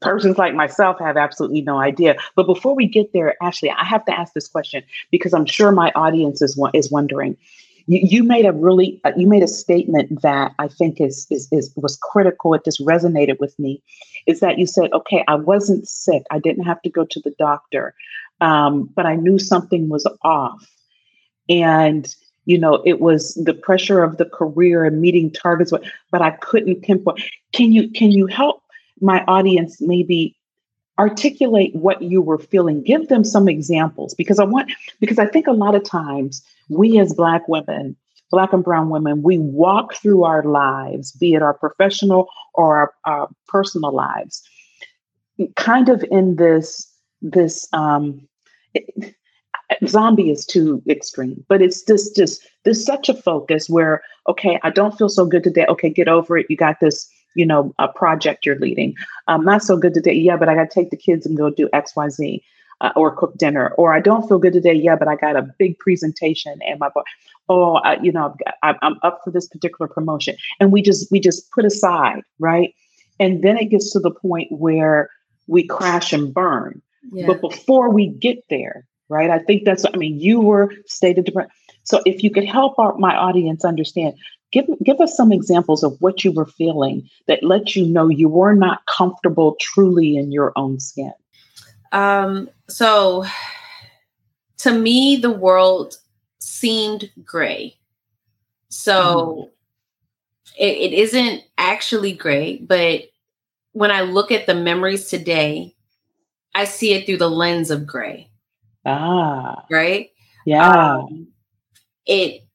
Persons 0.00 0.38
like 0.38 0.54
myself 0.54 0.98
have 0.98 1.16
absolutely 1.16 1.62
no 1.62 1.78
idea. 1.78 2.16
But 2.34 2.46
before 2.46 2.74
we 2.74 2.86
get 2.86 3.12
there, 3.12 3.34
Ashley, 3.42 3.70
I 3.70 3.84
have 3.84 4.04
to 4.06 4.18
ask 4.18 4.32
this 4.34 4.48
question 4.48 4.82
because 5.10 5.34
I'm 5.34 5.46
sure 5.46 5.72
my 5.72 5.92
audience 5.94 6.42
is 6.42 6.60
is 6.74 6.90
wondering. 6.90 7.36
You, 7.88 8.00
you 8.02 8.24
made 8.24 8.46
a 8.46 8.52
really 8.52 9.00
uh, 9.04 9.12
you 9.16 9.26
made 9.26 9.42
a 9.42 9.48
statement 9.48 10.22
that 10.22 10.52
I 10.58 10.68
think 10.68 11.00
is, 11.00 11.26
is 11.30 11.48
is 11.52 11.72
was 11.76 11.96
critical. 11.96 12.54
It 12.54 12.64
just 12.64 12.84
resonated 12.84 13.38
with 13.38 13.56
me. 13.58 13.82
Is 14.26 14.40
that 14.40 14.58
you 14.58 14.66
said, 14.66 14.92
okay, 14.92 15.24
I 15.28 15.36
wasn't 15.36 15.88
sick. 15.88 16.24
I 16.30 16.38
didn't 16.38 16.64
have 16.64 16.82
to 16.82 16.90
go 16.90 17.04
to 17.04 17.20
the 17.20 17.34
doctor, 17.38 17.94
um, 18.40 18.90
but 18.94 19.06
I 19.06 19.14
knew 19.14 19.38
something 19.38 19.88
was 19.88 20.08
off, 20.22 20.68
and 21.48 22.12
you 22.46 22.58
know 22.58 22.82
it 22.86 23.00
was 23.00 23.34
the 23.34 23.54
pressure 23.54 24.02
of 24.02 24.16
the 24.16 24.24
career 24.24 24.84
and 24.84 25.00
meeting 25.00 25.30
targets 25.30 25.72
but 26.10 26.22
i 26.22 26.30
couldn't 26.30 26.80
pinpoint 26.80 27.20
can 27.52 27.72
you 27.72 27.90
can 27.90 28.12
you 28.12 28.26
help 28.26 28.62
my 29.00 29.24
audience 29.26 29.80
maybe 29.80 30.36
articulate 30.98 31.74
what 31.74 32.00
you 32.02 32.22
were 32.22 32.38
feeling. 32.38 32.82
Give 32.82 33.08
them 33.08 33.24
some 33.24 33.48
examples 33.48 34.14
because 34.14 34.38
i 34.38 34.44
want 34.44 34.72
because 35.00 35.18
i 35.18 35.26
think 35.26 35.46
a 35.46 35.52
lot 35.52 35.74
of 35.74 35.84
times 35.84 36.42
we 36.68 36.98
as 36.98 37.12
black 37.14 37.46
women 37.48 37.96
black 38.30 38.52
and 38.52 38.64
brown 38.64 38.90
women 38.90 39.22
we 39.22 39.38
walk 39.38 39.94
through 39.94 40.24
our 40.24 40.42
lives 40.42 41.12
be 41.12 41.34
it 41.34 41.42
our 41.42 41.54
professional 41.54 42.28
or 42.54 42.76
our, 42.76 42.94
our 43.04 43.28
personal 43.46 43.94
lives 43.94 44.42
kind 45.54 45.88
of 45.88 46.04
in 46.10 46.36
this 46.36 46.90
this 47.22 47.68
um 47.72 48.26
it, 48.74 49.14
zombie 49.86 50.30
is 50.30 50.44
too 50.44 50.82
extreme 50.88 51.44
but 51.48 51.62
it's 51.62 51.82
just 51.82 52.16
just 52.16 52.46
there's 52.64 52.84
such 52.84 53.08
a 53.08 53.14
focus 53.14 53.68
where 53.68 54.02
okay 54.28 54.58
i 54.64 54.70
don't 54.70 54.96
feel 54.98 55.08
so 55.08 55.24
good 55.24 55.44
today. 55.44 55.66
Okay 55.68 55.90
get 55.90 56.08
over 56.08 56.36
it. 56.38 56.46
You 56.48 56.56
got 56.56 56.80
this 56.80 57.08
you 57.36 57.46
know, 57.46 57.72
a 57.78 57.88
project 57.88 58.44
you're 58.44 58.58
leading. 58.58 58.94
Um, 59.28 59.44
not 59.44 59.62
so 59.62 59.76
good 59.76 59.94
today. 59.94 60.14
Yeah, 60.14 60.36
but 60.36 60.48
I 60.48 60.54
got 60.54 60.70
to 60.70 60.74
take 60.74 60.90
the 60.90 60.96
kids 60.96 61.26
and 61.26 61.36
go 61.36 61.50
do 61.50 61.68
X, 61.72 61.94
Y, 61.94 62.08
Z. 62.08 62.44
Uh, 62.82 62.92
or 62.94 63.16
cook 63.16 63.34
dinner, 63.38 63.72
or 63.78 63.94
I 63.94 64.00
don't 64.00 64.28
feel 64.28 64.38
good 64.38 64.52
today. 64.52 64.74
Yeah, 64.74 64.96
but 64.96 65.08
I 65.08 65.16
got 65.16 65.34
a 65.34 65.48
big 65.58 65.78
presentation, 65.78 66.60
and 66.68 66.78
my 66.78 66.90
boy, 66.90 67.00
oh, 67.48 67.76
I, 67.76 67.98
you 68.02 68.12
know, 68.12 68.36
I'm, 68.62 68.76
I'm 68.82 68.96
up 69.02 69.22
for 69.24 69.30
this 69.30 69.48
particular 69.48 69.88
promotion, 69.88 70.36
and 70.60 70.70
we 70.70 70.82
just 70.82 71.10
we 71.10 71.18
just 71.18 71.50
put 71.52 71.64
aside, 71.64 72.20
right? 72.38 72.74
And 73.18 73.42
then 73.42 73.56
it 73.56 73.70
gets 73.70 73.94
to 73.94 73.98
the 73.98 74.10
point 74.10 74.52
where 74.52 75.08
we 75.46 75.66
crash 75.66 76.12
and 76.12 76.34
burn. 76.34 76.82
Yeah. 77.12 77.28
But 77.28 77.40
before 77.40 77.88
we 77.88 78.08
get 78.08 78.44
there, 78.50 78.86
right? 79.08 79.30
I 79.30 79.38
think 79.38 79.64
that's. 79.64 79.86
I 79.86 79.96
mean, 79.96 80.20
you 80.20 80.42
were 80.42 80.70
stated 80.84 81.24
different. 81.24 81.50
So 81.84 82.02
if 82.04 82.22
you 82.22 82.30
could 82.30 82.44
help 82.44 82.78
our, 82.78 82.94
my 82.98 83.16
audience 83.16 83.64
understand, 83.64 84.16
Give, 84.52 84.66
give 84.84 85.00
us 85.00 85.16
some 85.16 85.32
examples 85.32 85.82
of 85.82 85.96
what 86.00 86.24
you 86.24 86.32
were 86.32 86.46
feeling 86.46 87.08
that 87.26 87.42
let 87.42 87.74
you 87.74 87.84
know 87.84 88.08
you 88.08 88.28
were 88.28 88.54
not 88.54 88.86
comfortable 88.86 89.56
truly 89.60 90.16
in 90.16 90.32
your 90.32 90.52
own 90.56 90.78
skin. 90.78 91.12
Um, 91.92 92.48
so, 92.68 93.24
to 94.58 94.72
me, 94.72 95.16
the 95.16 95.30
world 95.30 95.96
seemed 96.38 97.10
gray. 97.24 97.76
So, 98.68 98.94
mm. 98.94 99.50
it, 100.58 100.92
it 100.92 100.92
isn't 100.92 101.42
actually 101.58 102.12
gray, 102.12 102.58
but 102.58 103.02
when 103.72 103.90
I 103.90 104.02
look 104.02 104.32
at 104.32 104.46
the 104.46 104.54
memories 104.54 105.08
today, 105.08 105.74
I 106.54 106.64
see 106.64 106.94
it 106.94 107.04
through 107.04 107.18
the 107.18 107.30
lens 107.30 107.70
of 107.70 107.86
gray. 107.86 108.30
Ah. 108.86 109.66
Right? 109.70 110.10
Yeah. 110.46 110.94
Um, 110.94 111.28
it 112.06 112.45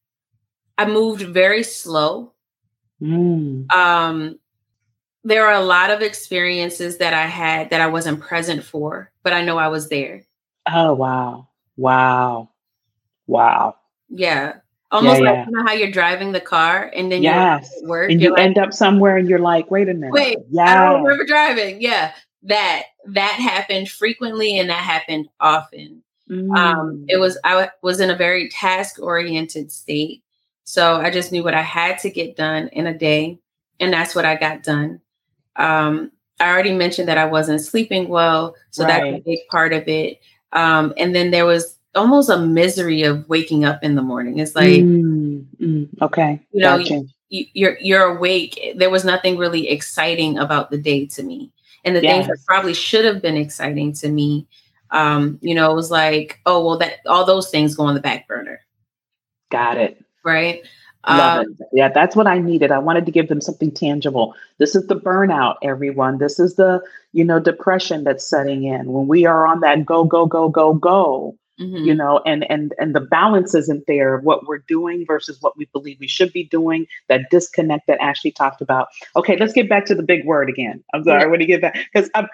I 0.82 0.86
moved 0.86 1.22
very 1.22 1.62
slow. 1.62 2.34
Mm. 3.00 3.72
Um, 3.72 4.40
there 5.24 5.46
are 5.46 5.54
a 5.54 5.64
lot 5.64 5.92
of 5.92 6.02
experiences 6.02 6.98
that 6.98 7.14
I 7.14 7.28
had 7.28 7.70
that 7.70 7.82
I 7.82 7.88
wasn't 7.88 8.20
present 8.20 8.64
for, 8.64 9.12
but 9.22 9.32
I 9.32 9.44
know 9.44 9.60
I 9.60 9.68
was 9.68 9.90
there. 9.90 10.24
Oh 10.68 10.94
wow. 10.94 11.50
Wow. 11.78 12.50
Wow. 13.28 13.76
Yeah. 14.10 14.56
Almost 14.90 15.22
yeah, 15.22 15.32
like 15.32 15.46
You 15.46 15.52
know 15.52 15.64
how 15.64 15.74
you're 15.74 15.92
driving 15.92 16.32
the 16.32 16.42
car 16.42 16.92
and 16.96 17.12
then 17.12 17.22
yes. 17.22 17.72
you're 17.80 17.90
work. 17.90 18.12
And 18.12 18.20
you 18.20 18.32
like, 18.32 18.42
end 18.42 18.58
up 18.58 18.74
somewhere 18.74 19.18
and 19.18 19.30
you're 19.30 19.40
like, 19.40 19.70
wait 19.70 19.88
a 19.88 19.94
minute. 19.94 20.14
Wait, 20.14 20.40
yeah. 20.50 20.64
I 20.64 20.92
don't 20.92 21.04
remember 21.04 21.26
driving. 21.26 21.80
Yeah. 21.80 22.14
That 22.44 22.86
that 23.06 23.34
happened 23.34 23.88
frequently 23.88 24.58
and 24.58 24.72
that 24.72 24.84
happened 24.84 25.30
often. 25.40 26.02
Mm. 26.28 26.58
Um, 26.58 27.06
it 27.08 27.18
was 27.18 27.38
I 27.44 27.70
was 27.84 28.00
in 28.00 28.10
a 28.10 28.16
very 28.16 28.50
task 28.50 29.00
oriented 29.00 29.72
state 29.72 30.24
so 30.72 31.02
I 31.02 31.10
just 31.10 31.34
knew 31.34 31.44
what 31.44 31.54
I 31.54 31.64
had 31.64 32.00
to 32.00 32.10
get 32.10 32.38
done 32.38 32.70
in 32.70 32.88
a 32.88 32.98
day, 32.98 33.38
and 33.82 33.92
that's 33.92 34.16
what 34.16 34.24
I 34.24 34.38
got 34.38 34.64
done. 34.64 35.02
Um, 35.58 36.14
I 36.40 36.50
already 36.50 36.74
mentioned 36.74 37.10
that 37.10 37.18
I 37.18 37.26
wasn't 37.26 37.60
sleeping 37.60 38.08
well, 38.08 38.56
so 38.70 38.86
right. 38.86 39.04
that's 39.04 39.18
a 39.18 39.20
big 39.20 39.40
part 39.50 39.74
of 39.74 39.86
it. 39.90 40.22
Um, 40.54 40.94
and 40.96 41.14
then 41.14 41.30
there 41.30 41.46
was 41.46 41.78
almost 41.94 42.30
a 42.30 42.38
misery 42.38 43.04
of 43.04 43.28
waking 43.28 43.66
up 43.66 43.84
in 43.84 43.96
the 43.96 44.02
morning. 44.02 44.40
It's 44.40 44.56
like, 44.56 44.80
mm, 44.80 45.46
mm, 45.60 45.90
okay, 46.02 46.40
you 46.54 46.62
know, 46.62 46.78
gotcha. 46.78 47.04
you, 47.28 47.46
you're 47.52 47.78
you're 47.82 48.16
awake. 48.16 48.74
There 48.78 48.90
was 48.90 49.04
nothing 49.04 49.36
really 49.36 49.68
exciting 49.68 50.38
about 50.38 50.72
the 50.72 50.78
day 50.78 51.06
to 51.06 51.22
me, 51.22 51.52
and 51.84 51.98
the 51.98 52.02
yes. 52.02 52.14
things 52.14 52.28
that 52.28 52.46
probably 52.46 52.74
should 52.74 53.04
have 53.04 53.22
been 53.22 53.36
exciting 53.36 53.92
to 53.96 54.08
me, 54.08 54.48
um, 54.92 55.38
you 55.42 55.54
know, 55.54 55.70
it 55.70 55.76
was 55.76 55.92
like, 55.92 56.40
oh 56.46 56.66
well, 56.66 56.78
that 56.78 57.00
all 57.08 57.26
those 57.26 57.50
things 57.50 57.76
go 57.76 57.84
on 57.84 57.94
the 57.94 58.00
back 58.00 58.26
burner. 58.26 58.62
Got 59.50 59.76
it 59.76 60.02
right? 60.24 60.62
Um. 61.04 61.58
Yeah, 61.74 61.90
that's 61.90 62.16
what 62.16 62.28
I 62.28 62.38
needed. 62.38 62.72
I 62.72 62.78
wanted 62.78 63.08
to 63.08 63.12
give 63.12 63.28
them 63.28 63.42
something 63.42 63.72
tangible. 63.72 64.36
This 64.60 64.76
is 64.76 64.86
the 64.86 64.96
burnout, 64.96 65.56
everyone. 65.64 66.20
This 66.20 66.40
is 66.40 66.56
the, 66.56 66.82
you 67.12 67.26
know, 67.26 67.40
depression 67.40 68.04
that's 68.04 68.28
setting 68.28 68.66
in. 68.66 68.92
When 68.92 69.08
we 69.08 69.26
are 69.26 69.48
on 69.48 69.62
that 69.62 69.84
go, 69.84 70.04
go, 70.04 70.28
go, 70.28 70.50
go, 70.50 70.76
go, 70.76 71.38
Mm-hmm. 71.62 71.86
You 71.86 71.94
know, 71.94 72.22
and 72.26 72.50
and 72.50 72.74
and 72.80 72.96
the 72.96 73.02
balance 73.02 73.54
isn't 73.54 73.84
there. 73.86 74.16
of 74.16 74.24
What 74.24 74.48
we're 74.48 74.64
doing 74.68 75.06
versus 75.06 75.38
what 75.42 75.56
we 75.58 75.66
believe 75.66 75.98
we 76.00 76.08
should 76.08 76.34
be 76.34 76.44
doing. 76.44 76.88
That 77.08 77.30
disconnect 77.30 77.88
that 77.88 78.02
Ashley 78.02 78.32
talked 78.32 78.62
about. 78.62 78.88
Okay, 79.16 79.38
let's 79.38 79.54
get 79.54 79.70
back 79.70 79.86
to 79.86 79.96
the 79.96 80.02
big 80.02 80.26
word 80.26 80.50
again. 80.50 80.84
I'm 80.94 81.04
sorry. 81.04 81.22
Yeah. 81.22 81.28
When 81.28 81.40
you 81.40 81.46
get 81.46 81.62
back, 81.62 81.78
because 81.94 82.10
I'm 82.16 82.28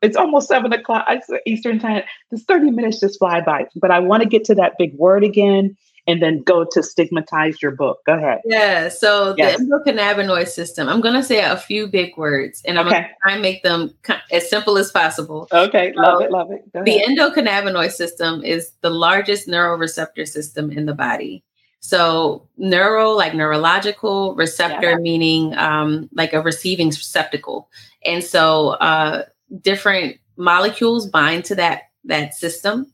it's 0.00 0.16
almost 0.16 0.48
seven 0.48 0.72
o'clock 0.72 1.06
Eastern 1.46 1.78
time. 1.78 2.04
This 2.30 2.44
30 2.44 2.70
minutes 2.70 3.00
just 3.00 3.18
fly 3.18 3.40
by. 3.40 3.66
But 3.76 3.90
I 3.90 3.98
want 3.98 4.22
to 4.22 4.28
get 4.28 4.44
to 4.44 4.54
that 4.54 4.74
big 4.78 4.94
word 4.94 5.24
again 5.24 5.76
and 6.06 6.22
then 6.22 6.42
go 6.42 6.66
to 6.70 6.82
stigmatize 6.82 7.62
your 7.62 7.70
book. 7.70 8.00
Go 8.04 8.14
ahead. 8.14 8.40
Yeah. 8.44 8.88
So 8.88 9.34
yes. 9.38 9.58
the 9.58 9.64
endocannabinoid 9.64 10.48
system, 10.48 10.88
I'm 10.88 11.00
going 11.00 11.14
to 11.14 11.22
say 11.22 11.42
a 11.42 11.56
few 11.56 11.86
big 11.86 12.16
words 12.16 12.62
and 12.64 12.78
I'm 12.78 12.86
okay. 12.86 12.96
going 12.96 13.04
to 13.04 13.14
try 13.22 13.32
and 13.32 13.42
make 13.42 13.62
them 13.62 13.94
as 14.30 14.48
simple 14.48 14.76
as 14.76 14.90
possible. 14.90 15.48
Okay. 15.50 15.92
Love 15.96 16.22
it. 16.22 16.30
Love 16.30 16.50
it. 16.50 16.64
the 16.72 17.00
endocannabinoid 17.00 17.90
system 17.90 18.44
is 18.44 18.72
the 18.82 18.90
largest 18.90 19.48
neuroreceptor 19.48 20.28
system 20.28 20.70
in 20.70 20.86
the 20.86 20.94
body. 20.94 21.42
So 21.80 22.48
neuro, 22.56 23.10
like 23.10 23.34
neurological 23.34 24.34
receptor, 24.36 24.90
yeah. 24.90 24.96
meaning 24.96 25.54
um, 25.56 26.08
like 26.12 26.32
a 26.32 26.40
receiving 26.40 26.88
receptacle. 26.88 27.68
And 28.04 28.24
so 28.24 28.70
uh, 28.70 29.24
different 29.60 30.16
molecules 30.36 31.06
bind 31.06 31.44
to 31.46 31.54
that 31.54 31.82
that 32.04 32.34
system 32.34 32.93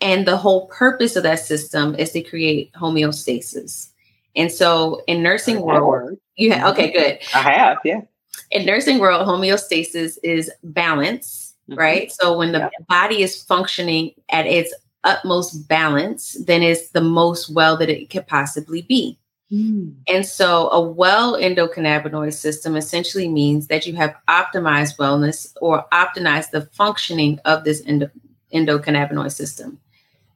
and 0.00 0.26
the 0.26 0.36
whole 0.36 0.66
purpose 0.68 1.16
of 1.16 1.22
that 1.24 1.40
system 1.40 1.94
is 1.96 2.10
to 2.12 2.22
create 2.22 2.72
homeostasis. 2.72 3.90
And 4.36 4.52
so 4.52 5.02
in 5.08 5.22
nursing 5.22 5.60
world, 5.60 6.18
you 6.36 6.52
have 6.52 6.72
okay, 6.72 6.92
good. 6.92 7.18
I 7.34 7.50
have, 7.50 7.78
yeah. 7.84 8.02
In 8.50 8.64
nursing 8.64 8.98
world, 8.98 9.26
homeostasis 9.26 10.18
is 10.22 10.50
balance, 10.62 11.54
mm-hmm. 11.68 11.78
right? 11.78 12.12
So 12.12 12.38
when 12.38 12.52
the 12.52 12.58
yeah. 12.58 12.68
body 12.88 13.22
is 13.22 13.42
functioning 13.42 14.12
at 14.30 14.46
its 14.46 14.72
utmost 15.02 15.68
balance, 15.68 16.36
then 16.46 16.62
it's 16.62 16.90
the 16.90 17.00
most 17.00 17.52
well 17.52 17.76
that 17.78 17.88
it 17.88 18.10
could 18.10 18.26
possibly 18.26 18.82
be. 18.82 19.18
Mm. 19.50 19.94
And 20.06 20.26
so 20.26 20.68
a 20.70 20.80
well 20.80 21.34
endocannabinoid 21.34 22.34
system 22.34 22.76
essentially 22.76 23.28
means 23.28 23.68
that 23.68 23.86
you 23.86 23.96
have 23.96 24.14
optimized 24.28 24.98
wellness 24.98 25.54
or 25.62 25.86
optimized 25.92 26.50
the 26.50 26.66
functioning 26.72 27.40
of 27.46 27.64
this 27.64 27.82
endo- 27.86 28.10
endocannabinoid 28.52 29.32
system 29.32 29.80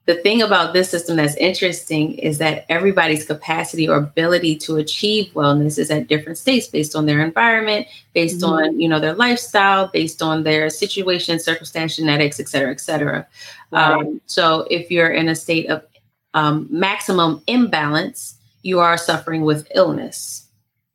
the 0.06 0.16
thing 0.16 0.42
about 0.42 0.72
this 0.72 0.90
system 0.90 1.16
that's 1.16 1.36
interesting 1.36 2.14
is 2.14 2.38
that 2.38 2.66
everybody's 2.68 3.24
capacity 3.24 3.88
or 3.88 3.96
ability 3.96 4.56
to 4.56 4.76
achieve 4.76 5.32
wellness 5.34 5.78
is 5.78 5.90
at 5.90 6.08
different 6.08 6.38
states 6.38 6.66
based 6.66 6.96
on 6.96 7.06
their 7.06 7.24
environment 7.24 7.86
based 8.12 8.40
mm-hmm. 8.40 8.52
on 8.52 8.80
you 8.80 8.88
know 8.88 9.00
their 9.00 9.14
lifestyle 9.14 9.88
based 9.88 10.22
on 10.22 10.42
their 10.42 10.68
situation 10.70 11.38
circumstance 11.38 11.96
genetics 11.96 12.40
et 12.40 12.48
cetera 12.48 12.70
et 12.70 12.80
cetera 12.80 13.26
right. 13.70 13.92
um, 13.92 14.20
so 14.26 14.66
if 14.70 14.90
you're 14.90 15.10
in 15.10 15.28
a 15.28 15.34
state 15.34 15.68
of 15.68 15.82
um, 16.34 16.66
maximum 16.70 17.42
imbalance 17.46 18.38
you 18.62 18.80
are 18.80 18.96
suffering 18.96 19.42
with 19.42 19.68
illness 19.74 20.41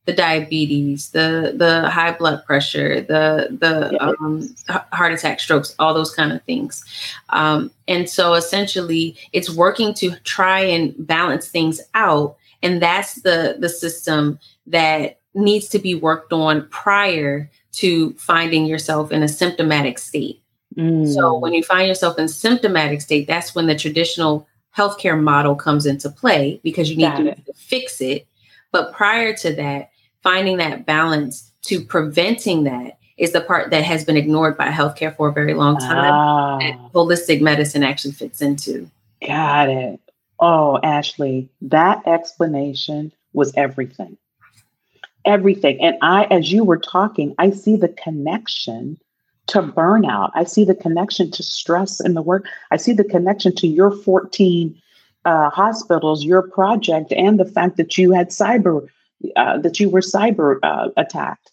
the 0.08 0.14
diabetes, 0.14 1.12
the 1.12 1.54
the 1.54 1.90
high 1.90 2.14
blood 2.14 2.44
pressure, 2.46 3.02
the 3.02 3.50
the 3.60 4.02
um, 4.02 4.56
heart 4.94 5.12
attack, 5.12 5.42
strokes, 5.42 5.76
all 5.80 5.94
those 5.94 6.16
kind 6.16 6.32
of 6.32 6.42
things. 6.44 6.84
Um, 7.30 7.70
and 7.90 8.10
so 8.10 8.34
essentially, 8.34 9.18
it's 9.34 9.54
working 9.54 9.94
to 9.96 10.16
try 10.24 10.62
and 10.62 10.96
balance 11.06 11.50
things 11.50 11.82
out, 11.94 12.38
and 12.64 12.82
that's 12.82 13.16
the 13.16 13.58
the 13.60 13.68
system 13.68 14.40
that 14.66 15.20
needs 15.34 15.68
to 15.70 15.78
be 15.78 15.94
worked 15.94 16.32
on 16.32 16.68
prior 16.70 17.52
to 17.74 18.14
finding 18.14 18.66
yourself 18.66 19.12
in 19.12 19.22
a 19.24 19.28
symptomatic 19.28 20.00
state. 20.00 20.42
Mm. 20.78 21.14
So 21.14 21.38
when 21.38 21.52
you 21.54 21.64
find 21.64 21.86
yourself 21.86 22.18
in 22.18 22.30
symptomatic 22.30 23.02
state, 23.02 23.28
that's 23.28 23.54
when 23.54 23.68
the 23.68 23.76
traditional 23.76 24.48
healthcare 24.76 25.22
model 25.22 25.54
comes 25.54 25.86
into 25.86 26.10
play 26.10 26.62
because 26.64 26.90
you 26.90 26.96
need 26.96 27.16
to, 27.18 27.36
to 27.36 27.54
fix 27.54 28.00
it. 28.00 28.26
But 28.72 28.94
prior 28.94 29.36
to 29.36 29.54
that, 29.56 29.92
finding 30.28 30.58
that 30.58 30.86
balance 30.86 31.54
to 31.62 31.80
preventing 31.80 32.66
that 32.66 32.98
is 33.18 33.32
the 33.32 33.40
part 33.40 33.72
that 33.72 33.82
has 33.82 34.04
been 34.04 34.18
ignored 34.18 34.58
by 34.58 34.68
healthcare 34.68 35.16
for 35.16 35.30
a 35.30 35.32
very 35.32 35.54
long 35.54 35.78
time. 35.78 36.12
Ah. 36.14 36.60
holistic 36.94 37.40
medicine 37.40 37.82
actually 37.82 38.12
fits 38.12 38.42
into. 38.42 38.92
Got 39.26 39.70
it. 39.70 40.02
Oh, 40.40 40.80
Ashley, 40.84 41.48
that 41.62 42.06
explanation 42.06 43.14
was 43.32 43.54
everything. 43.56 44.18
Everything. 45.24 45.80
And 45.82 45.96
I, 46.02 46.26
as 46.26 46.52
you 46.52 46.66
were 46.66 46.78
talking, 46.78 47.34
I 47.38 47.52
see 47.52 47.78
the 47.78 47.90
connection 47.90 49.00
to 49.48 49.62
burnout. 49.62 50.32
I 50.36 50.44
see 50.44 50.66
the 50.66 50.76
connection 50.76 51.32
to 51.32 51.42
stress 51.42 52.02
in 52.02 52.16
the 52.16 52.22
work. 52.22 52.46
I 52.70 52.76
see 52.76 52.92
the 52.92 53.06
connection 53.06 53.56
to 53.56 53.68
your 53.68 53.92
14 53.92 54.80
uh, 55.24 55.50
hospitals, 55.52 56.26
your 56.26 56.42
project, 56.42 57.14
and 57.14 57.40
the 57.40 57.46
fact 57.46 57.78
that 57.78 57.98
you 57.98 58.12
had 58.12 58.30
cyber 58.30 58.90
uh, 59.36 59.58
that 59.60 59.80
you 59.80 59.90
were 59.90 60.02
cyber 60.02 60.60
uh, 60.64 60.90
attacked. 60.98 61.52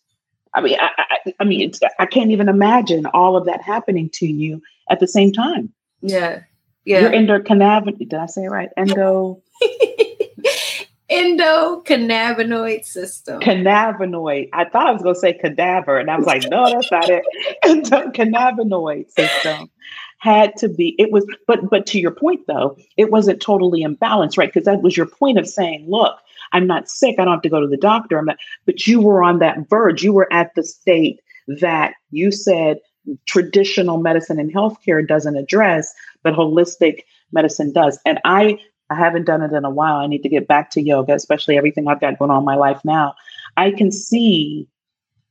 I 0.54 0.60
mean, 0.60 0.76
I, 0.80 0.90
I, 0.98 1.34
I 1.40 1.44
mean, 1.44 1.72
I 1.98 2.06
can't 2.06 2.30
even 2.30 2.48
imagine 2.48 3.06
all 3.06 3.36
of 3.36 3.44
that 3.46 3.60
happening 3.60 4.08
to 4.14 4.26
you 4.26 4.62
at 4.88 5.00
the 5.00 5.08
same 5.08 5.32
time. 5.32 5.72
Yeah, 6.00 6.42
yeah. 6.84 7.00
You're 7.00 7.10
endocannabinoid. 7.10 7.98
Did 7.98 8.14
I 8.14 8.26
say 8.26 8.44
it 8.44 8.50
right? 8.50 8.68
Endo. 8.76 9.42
endocannabinoid 11.10 12.84
system. 12.84 13.40
Cannabinoid. 13.40 14.48
I 14.52 14.64
thought 14.64 14.86
I 14.86 14.92
was 14.92 15.02
going 15.02 15.14
to 15.14 15.20
say 15.20 15.32
cadaver, 15.32 15.98
and 15.98 16.10
I 16.10 16.16
was 16.16 16.26
like, 16.26 16.48
no, 16.50 16.70
that's 16.70 16.90
not 16.90 17.08
it. 17.08 17.24
Endocannabinoid 17.64 19.10
system 19.10 19.70
had 20.18 20.56
to 20.56 20.68
be. 20.68 20.94
It 20.98 21.12
was, 21.12 21.26
but 21.46 21.68
but 21.68 21.86
to 21.86 22.00
your 22.00 22.10
point 22.10 22.46
though, 22.46 22.76
it 22.96 23.10
wasn't 23.10 23.40
totally 23.40 23.82
imbalanced, 23.84 24.38
right? 24.38 24.52
Because 24.52 24.66
that 24.66 24.82
was 24.82 24.96
your 24.96 25.06
point 25.06 25.38
of 25.38 25.48
saying, 25.48 25.86
look, 25.88 26.16
I'm 26.52 26.66
not 26.66 26.88
sick. 26.88 27.16
I 27.18 27.24
don't 27.24 27.34
have 27.34 27.42
to 27.42 27.48
go 27.48 27.60
to 27.60 27.66
the 27.66 27.76
doctor. 27.76 28.18
I'm 28.18 28.26
not, 28.26 28.38
but 28.66 28.86
you 28.86 29.00
were 29.00 29.22
on 29.22 29.38
that 29.38 29.68
verge. 29.68 30.02
You 30.02 30.12
were 30.12 30.32
at 30.32 30.54
the 30.54 30.62
state 30.62 31.20
that 31.60 31.94
you 32.10 32.30
said 32.30 32.78
traditional 33.26 33.98
medicine 33.98 34.38
and 34.38 34.52
healthcare 34.52 35.06
doesn't 35.06 35.36
address, 35.36 35.92
but 36.22 36.34
holistic 36.34 37.00
medicine 37.32 37.72
does. 37.72 37.98
And 38.06 38.18
I, 38.24 38.58
I 38.90 38.94
haven't 38.94 39.26
done 39.26 39.42
it 39.42 39.52
in 39.52 39.64
a 39.64 39.70
while. 39.70 39.96
I 39.96 40.06
need 40.06 40.22
to 40.22 40.28
get 40.28 40.48
back 40.48 40.70
to 40.70 40.82
yoga, 40.82 41.14
especially 41.14 41.56
everything 41.56 41.86
I've 41.86 42.00
got 42.00 42.18
going 42.18 42.30
on 42.30 42.38
in 42.38 42.44
my 42.44 42.56
life 42.56 42.80
now. 42.84 43.14
I 43.56 43.72
can 43.72 43.90
see 43.90 44.68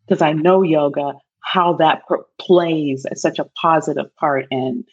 because 0.08 0.22
I 0.22 0.34
know 0.34 0.62
yoga 0.62 1.14
how 1.40 1.74
that 1.74 2.06
pr- 2.08 2.16
plays 2.40 3.06
such 3.16 3.40
a 3.40 3.46
positive 3.62 4.14
part 4.16 4.48
in 4.50 4.86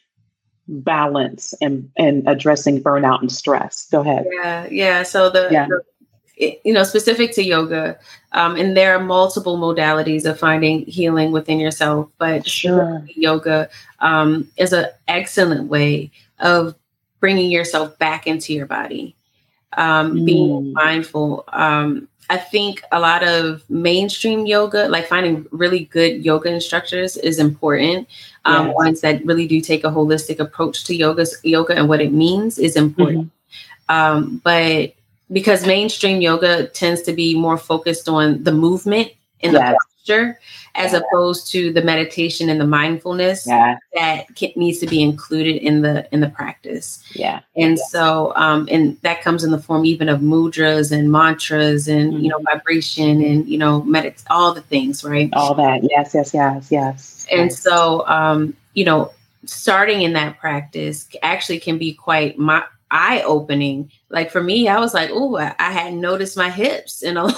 balance 0.69 1.55
and 1.61 1.91
and 1.97 2.29
addressing 2.29 2.83
burnout 2.83 3.21
and 3.21 3.33
stress. 3.33 3.89
Go 3.91 4.01
ahead. 4.01 4.25
Yeah, 4.31 4.69
yeah. 4.71 5.03
So 5.03 5.31
the, 5.31 5.49
yeah. 5.51 5.67
the 5.67 5.83
you 6.41 6.73
know, 6.73 6.83
specific 6.83 7.33
to 7.33 7.43
yoga, 7.43 7.99
um, 8.33 8.57
and 8.57 8.77
there 8.77 8.95
are 8.95 9.03
multiple 9.03 9.59
modalities 9.59 10.25
of 10.25 10.39
finding 10.39 10.85
healing 10.87 11.33
within 11.33 11.61
yourself. 11.61 12.09
But 12.19 12.47
sure. 12.47 13.05
yoga 13.15 13.69
um, 14.01 14.49
is 14.57 14.73
an 14.73 14.87
excellent 15.09 15.69
way 15.69 16.11
of 16.39 16.75
bringing 17.21 17.51
yourself 17.51 17.99
back 17.99 18.27
into 18.27 18.55
your 18.55 18.67
body, 18.67 19.15
um, 19.77 20.15
mm. 20.15 20.25
being 20.25 20.73
mindful. 20.73 21.45
Um, 21.49 22.09
I 22.31 22.37
think 22.37 22.83
a 22.93 23.01
lot 23.01 23.25
of 23.25 23.69
mainstream 23.69 24.47
yoga, 24.47 24.89
like 24.89 25.09
finding 25.09 25.47
really 25.51 25.87
good 25.87 26.25
yoga 26.25 26.49
instructors, 26.49 27.17
is 27.17 27.41
important. 27.41 28.09
Um, 28.45 28.69
yes. 28.69 28.75
Ones 28.77 29.01
that 29.03 29.27
really 29.27 29.49
do 29.49 29.61
take 29.61 29.85
a 29.85 29.89
holistic 29.89 30.39
approach 30.39 30.85
to 30.85 30.95
yoga, 30.95 31.27
yoga 31.43 31.75
and 31.75 31.89
what 31.89 32.01
it 32.01 32.13
means 32.13 32.59
is 32.59 32.77
important. 32.77 33.27
Mm-hmm. 33.27 33.95
Um, 33.95 34.41
but 34.45 34.95
because 35.33 35.67
mainstream 35.67 36.21
yoga 36.21 36.67
tends 36.69 37.03
to 37.03 37.13
be 37.13 37.35
more 37.35 37.57
focused 37.57 38.09
on 38.09 38.43
the 38.43 38.53
movement 38.53 39.13
and 39.43 39.53
yes. 39.53 39.73
the 39.73 39.79
posture 39.79 40.39
as 40.75 40.93
yeah. 40.93 41.01
opposed 41.01 41.51
to 41.51 41.73
the 41.73 41.83
meditation 41.83 42.49
and 42.49 42.61
the 42.61 42.67
mindfulness 42.67 43.47
yeah. 43.47 43.77
that 43.95 44.27
can, 44.37 44.51
needs 44.57 44.79
to 44.79 44.87
be 44.87 45.03
included 45.03 45.57
in 45.57 45.83
the 45.83 46.07
in 46.13 46.21
the 46.21 46.29
practice 46.29 47.03
yeah 47.15 47.41
and 47.57 47.79
so 47.79 48.33
um 48.37 48.69
and 48.71 48.97
that 49.03 49.21
comes 49.23 49.43
in 49.43 49.51
the 49.51 49.59
form 49.59 49.85
even 49.85 50.09
of 50.09 50.21
mudras 50.21 50.93
and 50.93 51.11
mantras 51.11 51.89
and 51.89 52.13
mm-hmm. 52.13 52.23
you 52.23 52.29
know 52.29 52.39
mm-hmm. 52.39 52.59
vibration 52.59 53.23
and 53.23 53.49
you 53.49 53.59
know 53.59 53.83
medit 53.83 54.23
all 54.31 54.55
the 54.55 54.63
things 54.63 55.05
right 55.05 55.31
all 55.33 55.55
that 55.55 55.81
yes 55.91 56.15
yes 56.15 56.33
yes 56.33 56.69
yes 56.71 57.27
and 57.31 57.51
yes. 57.51 57.61
so 57.61 58.07
um 58.07 58.55
you 58.75 58.85
know 58.85 59.13
starting 59.45 60.03
in 60.03 60.13
that 60.13 60.39
practice 60.39 61.09
actually 61.23 61.59
can 61.59 61.79
be 61.79 61.95
quite 61.95 62.39
my 62.39 62.63
eye 62.91 63.23
opening. 63.23 63.91
Like 64.09 64.31
for 64.31 64.43
me, 64.43 64.69
I 64.69 64.79
was 64.79 64.95
like, 64.95 65.11
oh, 65.13 65.37
I, 65.37 65.55
I, 65.59 65.71
hadn't 65.71 66.01
noticed 66.01 66.37
my 66.37 66.51
hips 66.51 67.03
in 67.03 67.17
a 67.17 67.25
long 67.25 67.35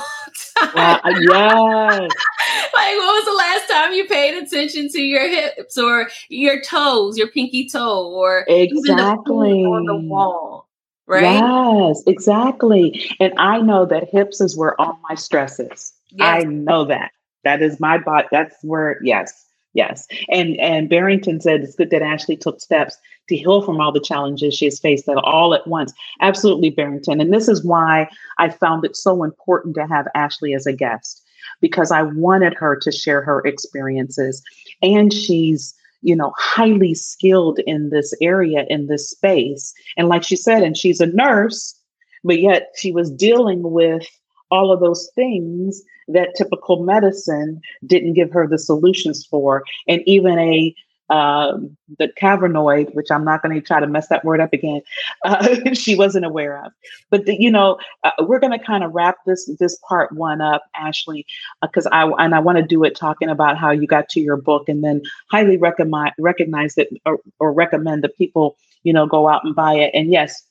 time. 0.56 0.70
Wow, 0.74 1.00
yes. 1.04 2.00
like, 2.74 2.96
what 2.96 3.14
was 3.14 3.24
the 3.24 3.36
last 3.36 3.70
time 3.70 3.92
you 3.92 4.06
paid 4.06 4.42
attention 4.42 4.88
to 4.88 5.00
your 5.00 5.28
hips 5.28 5.76
or 5.76 6.08
your 6.28 6.60
toes, 6.62 7.18
your 7.18 7.28
pinky 7.28 7.68
toe, 7.68 8.08
or 8.08 8.44
exactly 8.48 9.64
on 9.64 9.86
the 9.86 9.96
wall? 9.96 10.68
Right. 11.06 11.22
Yes, 11.22 12.02
exactly. 12.06 13.14
And 13.20 13.34
I 13.36 13.60
know 13.60 13.84
that 13.86 14.08
hips 14.08 14.40
is 14.40 14.56
where 14.56 14.80
all 14.80 14.98
my 15.08 15.14
stress 15.14 15.58
is. 15.58 15.92
Yes. 16.10 16.44
I 16.44 16.44
know 16.44 16.84
that. 16.84 17.10
That 17.44 17.60
is 17.60 17.80
my 17.80 17.98
body. 17.98 18.28
That's 18.30 18.54
where, 18.62 18.98
yes, 19.02 19.44
yes. 19.74 20.06
And 20.28 20.56
and 20.60 20.88
Barrington 20.88 21.40
said 21.40 21.62
it's 21.62 21.74
good 21.74 21.90
that 21.90 22.02
Ashley 22.02 22.36
took 22.36 22.60
steps 22.60 22.96
to 23.28 23.36
heal 23.36 23.62
from 23.62 23.80
all 23.80 23.92
the 23.92 24.00
challenges 24.00 24.54
she 24.54 24.64
has 24.66 24.78
faced 24.78 25.08
at 25.08 25.16
all 25.16 25.54
at 25.54 25.66
once. 25.66 25.92
Absolutely, 26.20 26.70
Barrington. 26.70 27.20
And 27.20 27.32
this 27.32 27.48
is 27.48 27.64
why 27.64 28.08
I 28.38 28.48
found 28.48 28.84
it 28.84 28.96
so 28.96 29.22
important 29.22 29.74
to 29.76 29.86
have 29.86 30.06
Ashley 30.14 30.54
as 30.54 30.66
a 30.66 30.72
guest 30.72 31.22
because 31.60 31.90
I 31.90 32.02
wanted 32.02 32.54
her 32.54 32.76
to 32.76 32.92
share 32.92 33.22
her 33.22 33.40
experiences. 33.40 34.42
And 34.82 35.12
she's, 35.12 35.74
you 36.02 36.16
know, 36.16 36.32
highly 36.36 36.94
skilled 36.94 37.60
in 37.66 37.90
this 37.90 38.14
area, 38.20 38.66
in 38.68 38.86
this 38.86 39.10
space. 39.10 39.72
And 39.96 40.08
like 40.08 40.24
she 40.24 40.36
said, 40.36 40.62
and 40.62 40.76
she's 40.76 41.00
a 41.00 41.06
nurse, 41.06 41.78
but 42.24 42.40
yet 42.40 42.72
she 42.76 42.92
was 42.92 43.10
dealing 43.10 43.62
with 43.62 44.06
all 44.50 44.72
of 44.72 44.80
those 44.80 45.10
things 45.14 45.82
that 46.08 46.34
typical 46.36 46.82
medicine 46.82 47.60
didn't 47.86 48.12
give 48.12 48.30
her 48.32 48.46
the 48.46 48.58
solutions 48.58 49.24
for. 49.24 49.64
And 49.88 50.02
even 50.06 50.38
a 50.38 50.74
um, 51.12 51.76
the 51.98 52.08
cavernoid, 52.20 52.94
which 52.94 53.10
I'm 53.10 53.22
not 53.22 53.42
going 53.42 53.54
to 53.54 53.60
try 53.60 53.80
to 53.80 53.86
mess 53.86 54.08
that 54.08 54.24
word 54.24 54.40
up 54.40 54.54
again, 54.54 54.80
uh, 55.24 55.74
she 55.74 55.94
wasn't 55.94 56.24
aware 56.24 56.64
of. 56.64 56.72
But 57.10 57.26
the, 57.26 57.36
you 57.38 57.50
know, 57.50 57.78
uh, 58.02 58.12
we're 58.20 58.38
going 58.38 58.58
to 58.58 58.64
kind 58.64 58.82
of 58.82 58.94
wrap 58.94 59.16
this 59.26 59.48
this 59.58 59.78
part 59.86 60.10
one 60.12 60.40
up, 60.40 60.62
Ashley, 60.74 61.26
because 61.60 61.86
uh, 61.86 61.90
I 61.92 62.24
and 62.24 62.34
I 62.34 62.38
want 62.38 62.56
to 62.56 62.64
do 62.64 62.82
it 62.82 62.96
talking 62.96 63.28
about 63.28 63.58
how 63.58 63.70
you 63.70 63.86
got 63.86 64.08
to 64.10 64.20
your 64.20 64.38
book, 64.38 64.70
and 64.70 64.82
then 64.82 65.02
highly 65.30 65.58
recommend 65.58 66.12
recognize 66.18 66.76
that 66.76 66.88
or, 67.04 67.20
or 67.38 67.52
recommend 67.52 68.02
that 68.04 68.16
people 68.16 68.56
you 68.82 68.92
know 68.94 69.06
go 69.06 69.28
out 69.28 69.44
and 69.44 69.54
buy 69.54 69.74
it. 69.74 69.90
And 69.92 70.10
yes, 70.10 70.42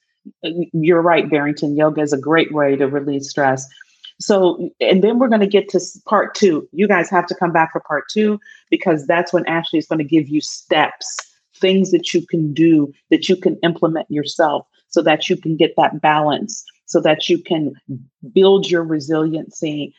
you're 0.43 1.01
right, 1.01 1.27
Barrington. 1.27 1.75
Yoga 1.75 2.01
is 2.01 2.13
a 2.13 2.19
great 2.19 2.53
way 2.53 2.75
to 2.75 2.87
release 2.87 3.31
stress. 3.31 3.67
So, 4.21 4.69
and 4.79 5.03
then 5.03 5.17
we're 5.17 5.27
going 5.27 5.41
to 5.41 5.47
get 5.47 5.67
to 5.69 5.79
part 6.05 6.35
two. 6.35 6.69
You 6.71 6.87
guys 6.87 7.09
have 7.09 7.25
to 7.27 7.35
come 7.35 7.51
back 7.51 7.71
for 7.71 7.81
part 7.81 8.05
two 8.09 8.39
because 8.69 9.07
that's 9.07 9.33
when 9.33 9.45
Ashley 9.47 9.79
is 9.79 9.87
going 9.87 9.99
to 9.99 10.05
give 10.05 10.29
you 10.29 10.41
steps, 10.41 11.17
things 11.57 11.91
that 11.91 12.13
you 12.13 12.25
can 12.27 12.53
do 12.53 12.93
that 13.09 13.27
you 13.27 13.35
can 13.35 13.57
implement 13.63 14.09
yourself 14.11 14.67
so 14.89 15.01
that 15.01 15.27
you 15.27 15.37
can 15.37 15.57
get 15.57 15.73
that 15.77 16.01
balance, 16.01 16.63
so 16.85 17.01
that 17.01 17.29
you 17.29 17.41
can 17.41 17.73
build 18.31 18.69
your 18.69 18.83
resiliency, 18.83 19.95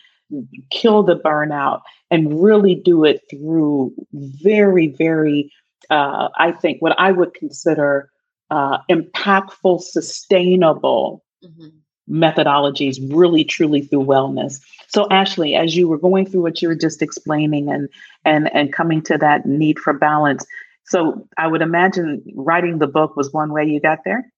kill 0.71 1.03
the 1.03 1.17
burnout, 1.17 1.81
and 2.11 2.43
really 2.43 2.77
do 2.77 3.05
it 3.05 3.23
through 3.29 3.93
very, 4.13 4.89
very, 4.89 5.51
uh, 5.91 6.29
I 6.39 6.53
think, 6.53 6.81
what 6.81 6.95
I 6.99 7.11
would 7.11 7.35
consider 7.35 8.09
uh, 8.51 8.79
impactful, 8.89 9.81
sustainable. 9.81 11.25
Mm-hmm 11.45 11.79
methodologies 12.11 12.99
really 13.15 13.45
truly 13.45 13.83
through 13.83 14.05
wellness. 14.05 14.61
So 14.89 15.09
ashley 15.11 15.55
as 15.55 15.77
you 15.77 15.89
were 15.89 15.99
going 15.99 16.27
through 16.27 16.43
what 16.43 16.61
you 16.61 16.69
were 16.69 16.75
just 16.75 17.01
explaining 17.03 17.71
and 17.71 17.89
and 18.25 18.53
and 18.55 18.73
coming 18.73 19.03
to 19.03 19.19
that 19.19 19.47
need 19.47 19.79
for 19.79 19.93
balance 19.93 20.45
so 20.85 21.27
i 21.39 21.47
would 21.47 21.63
imagine 21.63 22.23
writing 22.35 22.79
the 22.79 22.87
book 22.87 23.17
was 23.17 23.33
one 23.33 23.53
way 23.53 23.65
you 23.65 23.81
got 23.81 24.01
there? 24.05 24.31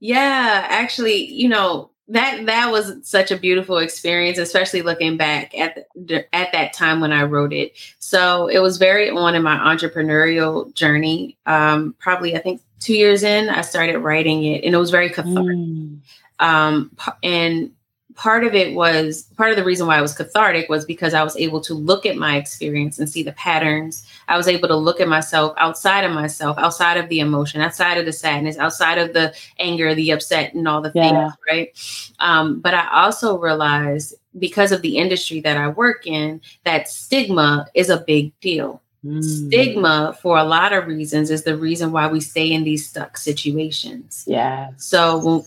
Yeah 0.00 0.66
actually 0.68 1.30
you 1.32 1.48
know 1.48 1.90
that 2.08 2.46
that 2.46 2.70
was 2.70 2.92
such 3.02 3.32
a 3.32 3.36
beautiful 3.36 3.78
experience 3.78 4.38
especially 4.38 4.82
looking 4.82 5.16
back 5.16 5.58
at 5.58 5.86
the, 5.96 6.32
at 6.34 6.52
that 6.52 6.72
time 6.72 7.00
when 7.00 7.12
i 7.12 7.22
wrote 7.22 7.52
it. 7.52 7.72
So 7.98 8.46
it 8.46 8.60
was 8.60 8.76
very 8.76 9.10
on 9.10 9.34
in 9.34 9.42
my 9.42 9.56
entrepreneurial 9.56 10.72
journey. 10.74 11.36
Um 11.46 11.94
probably 11.98 12.36
i 12.36 12.38
think 12.38 12.60
two 12.78 12.94
years 12.94 13.22
in 13.22 13.48
i 13.48 13.62
started 13.62 13.98
writing 13.98 14.44
it 14.44 14.64
and 14.64 14.74
it 14.74 14.78
was 14.78 14.90
very 14.90 15.08
cathartic. 15.08 15.56
Mm. 15.56 15.98
Um, 16.38 16.96
and 17.22 17.70
part 18.16 18.44
of 18.44 18.54
it 18.54 18.74
was 18.74 19.24
part 19.36 19.50
of 19.50 19.56
the 19.56 19.64
reason 19.64 19.86
why 19.86 19.98
I 19.98 20.02
was 20.02 20.14
cathartic 20.14 20.68
was 20.68 20.84
because 20.84 21.14
I 21.14 21.22
was 21.22 21.36
able 21.36 21.60
to 21.60 21.74
look 21.74 22.06
at 22.06 22.16
my 22.16 22.36
experience 22.36 22.98
and 22.98 23.08
see 23.08 23.22
the 23.22 23.32
patterns. 23.32 24.06
I 24.28 24.36
was 24.36 24.48
able 24.48 24.68
to 24.68 24.76
look 24.76 25.00
at 25.00 25.08
myself 25.08 25.54
outside 25.58 26.04
of 26.04 26.12
myself, 26.12 26.58
outside 26.58 26.96
of 26.96 27.08
the 27.08 27.20
emotion, 27.20 27.60
outside 27.60 27.98
of 27.98 28.06
the 28.06 28.12
sadness, 28.12 28.56
outside 28.56 28.98
of 28.98 29.12
the 29.12 29.34
anger, 29.58 29.94
the 29.94 30.10
upset, 30.10 30.54
and 30.54 30.66
all 30.66 30.80
the 30.80 30.92
yeah. 30.94 31.10
things, 31.10 31.32
right? 31.48 32.14
Um, 32.18 32.60
but 32.60 32.74
I 32.74 32.88
also 33.04 33.38
realized 33.38 34.14
because 34.38 34.72
of 34.72 34.82
the 34.82 34.96
industry 34.96 35.40
that 35.40 35.56
I 35.56 35.68
work 35.68 36.06
in, 36.06 36.40
that 36.64 36.88
stigma 36.88 37.68
is 37.74 37.90
a 37.90 37.98
big 37.98 38.38
deal. 38.40 38.82
Mm. 39.04 39.22
Stigma, 39.22 40.18
for 40.20 40.36
a 40.36 40.44
lot 40.44 40.72
of 40.72 40.86
reasons, 40.86 41.30
is 41.30 41.44
the 41.44 41.56
reason 41.56 41.92
why 41.92 42.08
we 42.08 42.20
stay 42.20 42.50
in 42.50 42.64
these 42.64 42.88
stuck 42.88 43.16
situations. 43.18 44.24
Yeah. 44.26 44.70
So 44.78 45.44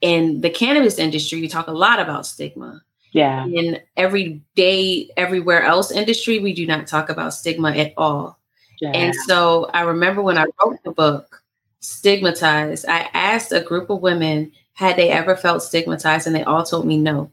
in 0.00 0.40
the 0.40 0.50
cannabis 0.50 0.98
industry, 0.98 1.40
you 1.40 1.48
talk 1.48 1.66
a 1.66 1.72
lot 1.72 2.00
about 2.00 2.26
stigma. 2.26 2.82
Yeah. 3.12 3.46
In 3.46 3.80
everyday, 3.96 5.10
everywhere 5.16 5.64
else 5.64 5.90
industry, 5.90 6.38
we 6.38 6.52
do 6.52 6.66
not 6.66 6.86
talk 6.86 7.08
about 7.10 7.34
stigma 7.34 7.72
at 7.72 7.92
all. 7.96 8.38
Yeah. 8.80 8.92
And 8.92 9.14
so 9.26 9.68
I 9.74 9.82
remember 9.82 10.22
when 10.22 10.38
I 10.38 10.46
wrote 10.62 10.78
the 10.84 10.92
book, 10.92 11.40
Stigmatized, 11.82 12.84
I 12.86 13.08
asked 13.14 13.52
a 13.52 13.62
group 13.62 13.88
of 13.88 14.02
women, 14.02 14.52
had 14.74 14.96
they 14.96 15.08
ever 15.08 15.34
felt 15.34 15.62
stigmatized? 15.62 16.26
And 16.26 16.36
they 16.36 16.44
all 16.44 16.62
told 16.62 16.86
me 16.86 16.98
no. 16.98 17.32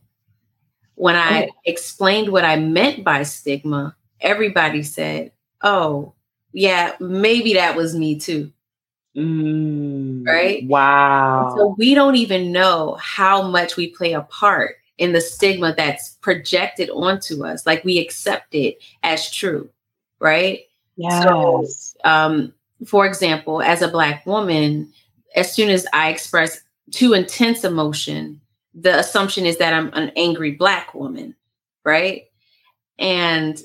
When 0.96 1.18
I 1.18 1.48
oh. 1.48 1.56
explained 1.66 2.30
what 2.30 2.46
I 2.46 2.56
meant 2.56 3.04
by 3.04 3.24
stigma, 3.24 3.96
everybody 4.22 4.84
said, 4.84 5.34
oh, 5.62 6.14
yeah, 6.54 6.94
maybe 7.02 7.56
that 7.56 7.76
was 7.76 7.94
me 7.94 8.18
too. 8.18 8.52
Mm, 9.18 10.26
right? 10.28 10.66
Wow. 10.68 11.54
So 11.58 11.76
we 11.78 11.96
don't 11.96 12.16
even 12.16 12.52
know 12.52 12.98
how 13.02 13.42
much 13.42 13.76
we 13.76 13.90
play 13.90 14.14
a 14.14 14.22
part 14.22 14.76
in 14.98 15.14
the 15.14 15.22
stigma 15.22 15.74
that's 15.76 16.10
projected 16.22 16.90
onto 16.92 17.44
us. 17.46 17.66
Like 17.66 17.84
we 17.84 18.00
accept 18.00 18.54
it 18.54 18.78
as 19.04 19.32
true, 19.32 19.70
right? 20.20 20.62
Yes. 20.98 21.24
So, 21.24 22.10
um, 22.10 22.54
for 22.86 23.06
example, 23.08 23.62
as 23.62 23.82
a 23.82 23.88
Black 23.88 24.26
woman, 24.26 24.92
as 25.36 25.54
soon 25.54 25.70
as 25.70 25.88
I 25.94 26.10
express 26.10 26.62
too 26.92 27.14
intense 27.14 27.64
emotion, 27.64 28.40
the 28.74 29.00
assumption 29.00 29.46
is 29.46 29.58
that 29.58 29.74
I'm 29.74 29.92
an 29.94 30.12
angry 30.16 30.52
Black 30.52 30.94
woman, 30.94 31.36
right? 31.84 32.26
And 33.00 33.60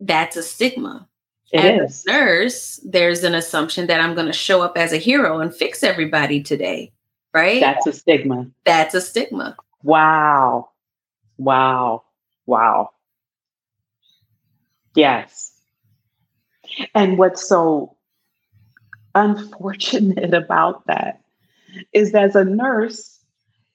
that's 0.00 0.36
a 0.36 0.42
stigma 0.42 1.08
it 1.52 1.80
as 1.80 1.90
is. 1.90 2.04
a 2.06 2.12
nurse, 2.12 2.80
there's 2.84 3.24
an 3.24 3.34
assumption 3.34 3.86
that 3.86 4.00
I'm 4.00 4.14
going 4.14 4.26
to 4.26 4.32
show 4.32 4.62
up 4.62 4.76
as 4.76 4.92
a 4.92 4.98
hero 4.98 5.40
and 5.40 5.54
fix 5.54 5.82
everybody 5.82 6.42
today, 6.42 6.92
right? 7.34 7.60
That's 7.60 7.86
a 7.86 7.92
stigma. 7.92 8.46
That's 8.64 8.94
a 8.94 9.00
stigma. 9.00 9.56
Wow. 9.82 10.70
Wow. 11.36 12.04
Wow. 12.46 12.90
Yes. 14.94 15.52
And 16.94 17.18
what's 17.18 17.46
so 17.46 17.96
unfortunate 19.14 20.34
about 20.34 20.86
that 20.86 21.20
is 21.92 22.14
as 22.14 22.34
a 22.34 22.44
nurse, 22.44 23.20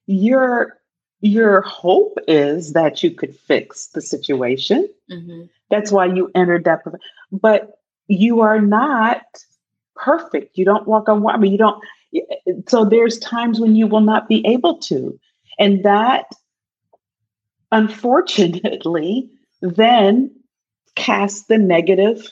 your 0.08 0.77
your 1.22 1.62
hope 1.62 2.18
is 2.28 2.74
that 2.74 3.02
you 3.02 3.12
could 3.12 3.36
fix 3.36 3.88
the 3.88 4.02
situation. 4.02 4.88
Mm-hmm. 5.12 5.44
That's 5.70 5.92
why 5.92 6.06
you 6.06 6.32
entered 6.36 6.66
that. 6.66 6.84
But 7.32 7.80
you 8.08 8.42
are 8.42 8.62
not 8.62 9.24
perfect. 9.96 10.58
You 10.58 10.66
don't 10.66 10.88
walk 10.88 11.10
on 11.10 11.22
water. 11.22 11.46
You 11.46 11.58
don't. 11.58 11.84
So 12.68 12.86
there's 12.86 13.20
times 13.20 13.60
when 13.60 13.76
you 13.76 13.88
will 13.88 14.02
not 14.02 14.30
be 14.30 14.46
able 14.46 14.78
to, 14.80 15.20
and 15.60 15.84
that, 15.84 16.28
unfortunately, 17.72 19.30
then 19.62 20.32
casts 20.96 21.48
the 21.48 21.58
negative 21.58 22.32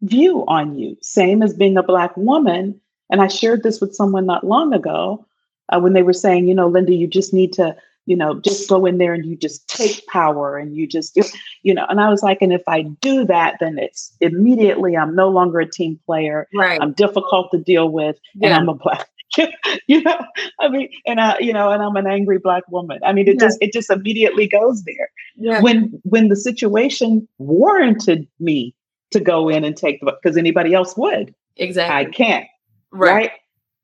view 0.00 0.44
on 0.48 0.78
you. 0.78 0.96
Same 1.00 1.42
as 1.42 1.54
being 1.54 1.76
a 1.76 1.82
black 1.82 2.16
woman. 2.16 2.80
And 3.10 3.20
I 3.20 3.28
shared 3.28 3.62
this 3.62 3.80
with 3.80 3.94
someone 3.94 4.26
not 4.26 4.44
long 4.44 4.72
ago 4.72 5.24
uh, 5.72 5.80
when 5.80 5.92
they 5.92 6.02
were 6.02 6.12
saying, 6.12 6.46
you 6.46 6.54
know, 6.54 6.68
Linda, 6.68 6.92
you 6.94 7.06
just 7.06 7.32
need 7.32 7.52
to 7.54 7.74
you 8.06 8.16
know, 8.16 8.40
just 8.40 8.68
go 8.68 8.84
in 8.84 8.98
there 8.98 9.14
and 9.14 9.24
you 9.24 9.36
just 9.36 9.68
take 9.68 10.04
power 10.08 10.56
and 10.56 10.74
you 10.74 10.86
just, 10.86 11.16
you 11.62 11.72
know, 11.72 11.86
and 11.88 12.00
I 12.00 12.08
was 12.08 12.22
like, 12.22 12.38
and 12.40 12.52
if 12.52 12.62
I 12.66 12.82
do 12.82 13.24
that, 13.26 13.56
then 13.60 13.78
it's 13.78 14.14
immediately 14.20 14.96
I'm 14.96 15.14
no 15.14 15.28
longer 15.28 15.60
a 15.60 15.70
team 15.70 16.00
player. 16.04 16.48
Right. 16.54 16.80
I'm 16.80 16.92
difficult 16.92 17.50
to 17.52 17.58
deal 17.58 17.90
with 17.90 18.18
yeah. 18.34 18.48
and 18.48 18.54
I'm 18.56 18.68
a 18.68 18.74
black, 18.74 19.08
you 19.86 20.02
know, 20.02 20.18
I 20.60 20.68
mean, 20.68 20.88
and 21.06 21.20
I, 21.20 21.38
you 21.38 21.52
know, 21.52 21.70
and 21.70 21.82
I'm 21.82 21.96
an 21.96 22.08
angry 22.08 22.38
black 22.38 22.64
woman. 22.68 22.98
I 23.04 23.12
mean, 23.12 23.28
it 23.28 23.34
yeah. 23.34 23.46
just, 23.46 23.58
it 23.60 23.72
just 23.72 23.90
immediately 23.90 24.48
goes 24.48 24.82
there. 24.82 25.10
Yeah. 25.36 25.60
When, 25.60 26.00
when 26.02 26.28
the 26.28 26.36
situation 26.36 27.28
warranted 27.38 28.26
me 28.40 28.74
to 29.12 29.20
go 29.20 29.48
in 29.48 29.62
and 29.62 29.76
take 29.76 30.00
the, 30.00 30.12
because 30.20 30.36
anybody 30.36 30.74
else 30.74 30.96
would. 30.96 31.34
Exactly. 31.56 31.94
I 31.94 32.04
can't. 32.06 32.46
Right. 32.90 33.12
right? 33.12 33.30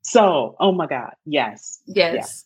So, 0.09 0.57
oh 0.59 0.73
my 0.73 0.87
God. 0.87 1.13
Yes. 1.27 1.81
Yes. 1.87 2.15
yes. 2.15 2.45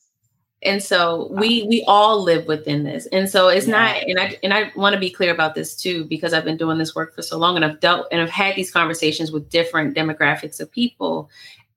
And 0.65 0.83
so 0.83 1.29
we 1.33 1.65
we 1.65 1.85
all 1.87 2.23
live 2.23 2.47
within 2.47 2.85
this. 2.85 3.07
And 3.07 3.29
so 3.29 3.49
it's 3.49 3.67
yeah. 3.67 3.73
not 3.73 3.97
and 4.03 4.21
I 4.21 4.39
and 4.43 4.55
I 4.55 4.73
want 4.77 4.95
to 4.95 5.01
be 5.01 5.11
clear 5.11 5.33
about 5.33 5.55
this 5.55 5.77
too 5.77 6.05
because 6.05 6.33
I've 6.33 6.45
been 6.45 6.57
doing 6.57 6.79
this 6.79 6.95
work 6.95 7.15
for 7.15 7.23
so 7.23 7.39
long 7.39 7.57
and 7.57 7.65
I've 7.65 7.81
dealt 7.81 8.07
and 8.13 8.21
I've 8.21 8.31
had 8.31 8.55
these 8.57 8.71
conversations 8.71 9.33
with 9.33 9.49
different 9.51 9.97
demographics 9.97 10.61
of 10.61 10.71
people. 10.71 11.31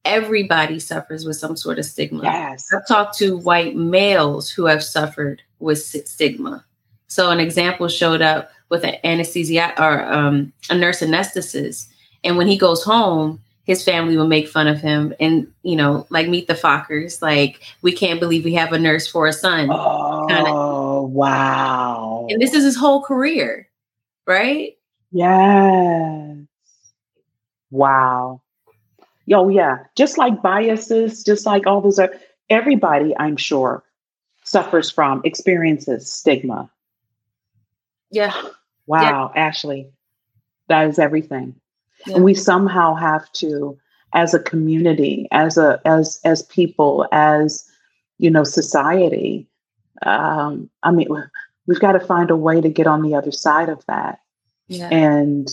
Everybody 0.05 0.80
suffers 0.80 1.26
with 1.26 1.36
some 1.36 1.55
sort 1.55 1.80
of 1.80 1.86
stigma. 1.86 2.24
Yes. 2.24 2.68
I've 2.72 2.88
talked 2.88 3.18
to 3.18 3.38
white 3.38 3.76
males 3.76 4.51
who 4.51 4.66
have 4.66 4.84
suffered 4.84 5.41
with 5.60 5.80
stigma. 5.80 6.64
So 7.07 7.32
an 7.32 7.39
example 7.39 7.88
showed 7.88 8.22
up 8.22 8.51
with 8.70 8.84
an 8.84 8.95
anesthesia 9.03 9.74
or 9.80 10.03
um, 10.12 10.53
a 10.70 10.76
nurse 10.76 11.01
anesthetist, 11.01 11.88
and 12.24 12.38
when 12.38 12.47
he 12.47 12.57
goes 12.57 12.84
home, 12.84 13.41
his 13.66 13.84
family 13.84 14.16
would 14.16 14.30
make 14.30 14.47
fun 14.47 14.68
of 14.68 14.80
him 14.80 15.13
and 15.20 15.51
you 15.63 15.76
know 15.76 16.07
like 16.09 16.28
meet 16.28 16.47
the 16.47 16.53
fockers. 16.53 17.22
Like 17.22 17.61
we 17.82 17.91
can't 17.91 18.20
believe 18.20 18.45
we 18.45 18.53
have 18.53 18.72
a 18.72 18.80
nurse 18.80 19.07
for 19.07 19.28
a 19.28 19.34
son. 19.34 19.70
Oh 19.72 20.26
kinda. 20.30 20.51
wow. 21.13 22.28
And 22.30 22.41
this 22.41 22.53
is 22.53 22.63
his 22.63 22.78
whole 22.78 23.01
career 23.01 23.70
right? 24.26 24.78
Yes. 25.11 26.38
Wow. 27.72 28.41
Yo 29.26 29.49
yeah 29.49 29.78
just 29.95 30.18
like 30.18 30.41
biases 30.41 31.24
just 31.24 31.45
like 31.45 31.66
all 31.66 31.82
those 31.82 31.97
are 31.97 32.13
everybody 32.51 33.16
i'm 33.18 33.36
sure 33.36 33.84
suffers 34.43 34.91
from 34.91 35.22
experiences 35.24 36.11
stigma. 36.11 36.70
Yeah. 38.11 38.39
Wow 38.86 39.32
yeah. 39.36 39.47
ashley 39.47 39.89
that 40.68 40.88
is 40.88 40.99
everything 40.99 41.55
yeah. 42.06 42.16
and 42.16 42.24
we 42.24 42.34
somehow 42.34 42.93
have 42.95 43.32
to 43.34 43.78
as 44.14 44.34
a 44.34 44.39
community 44.39 45.28
as 45.32 45.58
a 45.58 45.80
as 45.86 46.20
as 46.24 46.43
people 46.43 47.08
as 47.12 47.70
you 48.18 48.30
know 48.30 48.43
society 48.43 49.47
um 50.06 50.70
i 50.84 50.91
mean 50.91 51.08
we've 51.68 51.80
got 51.80 51.93
to 51.93 51.99
find 51.99 52.30
a 52.30 52.36
way 52.36 52.62
to 52.62 52.70
get 52.70 52.88
on 52.88 53.01
the 53.01 53.14
other 53.16 53.32
side 53.32 53.70
of 53.70 53.86
that 53.88 54.20
yeah. 54.68 54.89
and 54.89 55.49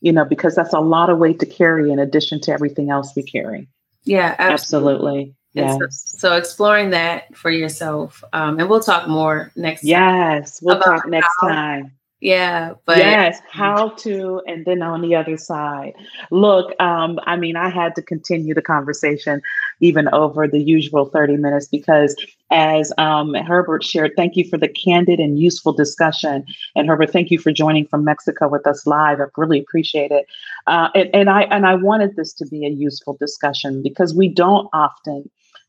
you 0.00 0.12
know 0.12 0.24
because 0.24 0.54
that's 0.54 0.72
a 0.72 0.80
lot 0.80 1.10
of 1.10 1.18
weight 1.18 1.38
to 1.38 1.46
carry 1.46 1.90
in 1.90 1.98
addition 1.98 2.40
to 2.40 2.52
everything 2.52 2.90
else 2.90 3.12
we 3.14 3.22
carry 3.22 3.68
yeah 4.04 4.34
absolutely, 4.38 5.20
absolutely. 5.20 5.34
Yes. 5.52 5.78
So, 5.78 6.18
so, 6.18 6.36
exploring 6.36 6.90
that 6.90 7.34
for 7.34 7.50
yourself 7.50 8.22
um, 8.32 8.58
and 8.58 8.68
we'll 8.68 8.80
talk 8.80 9.08
more 9.08 9.52
next 9.56 9.84
yes 9.84 10.60
we'll 10.62 10.80
talk 10.80 11.06
next 11.08 11.28
how, 11.40 11.48
time 11.48 11.95
yeah, 12.20 12.72
but 12.86 12.96
yes, 12.96 13.40
how 13.50 13.90
to, 13.90 14.40
and 14.46 14.64
then 14.64 14.80
on 14.82 15.02
the 15.02 15.14
other 15.14 15.36
side, 15.36 15.92
look. 16.30 16.72
Um, 16.80 17.20
I 17.26 17.36
mean, 17.36 17.56
I 17.56 17.68
had 17.68 17.94
to 17.96 18.02
continue 18.02 18.54
the 18.54 18.62
conversation 18.62 19.42
even 19.80 20.08
over 20.08 20.48
the 20.48 20.62
usual 20.62 21.04
thirty 21.04 21.36
minutes 21.36 21.68
because, 21.68 22.16
as 22.50 22.90
um, 22.96 23.34
Herbert 23.34 23.84
shared, 23.84 24.12
thank 24.16 24.34
you 24.34 24.48
for 24.48 24.56
the 24.56 24.68
candid 24.68 25.20
and 25.20 25.38
useful 25.38 25.74
discussion. 25.74 26.46
And 26.74 26.88
Herbert, 26.88 27.10
thank 27.10 27.30
you 27.30 27.38
for 27.38 27.52
joining 27.52 27.86
from 27.86 28.04
Mexico 28.04 28.48
with 28.48 28.66
us 28.66 28.86
live. 28.86 29.20
I 29.20 29.24
really 29.36 29.60
appreciate 29.60 30.10
it. 30.10 30.24
Uh, 30.66 30.88
and, 30.94 31.10
and 31.12 31.30
I 31.30 31.42
and 31.42 31.66
I 31.66 31.74
wanted 31.74 32.16
this 32.16 32.32
to 32.34 32.46
be 32.46 32.64
a 32.64 32.70
useful 32.70 33.18
discussion 33.20 33.82
because 33.82 34.14
we 34.14 34.28
don't 34.28 34.68
often 34.72 35.28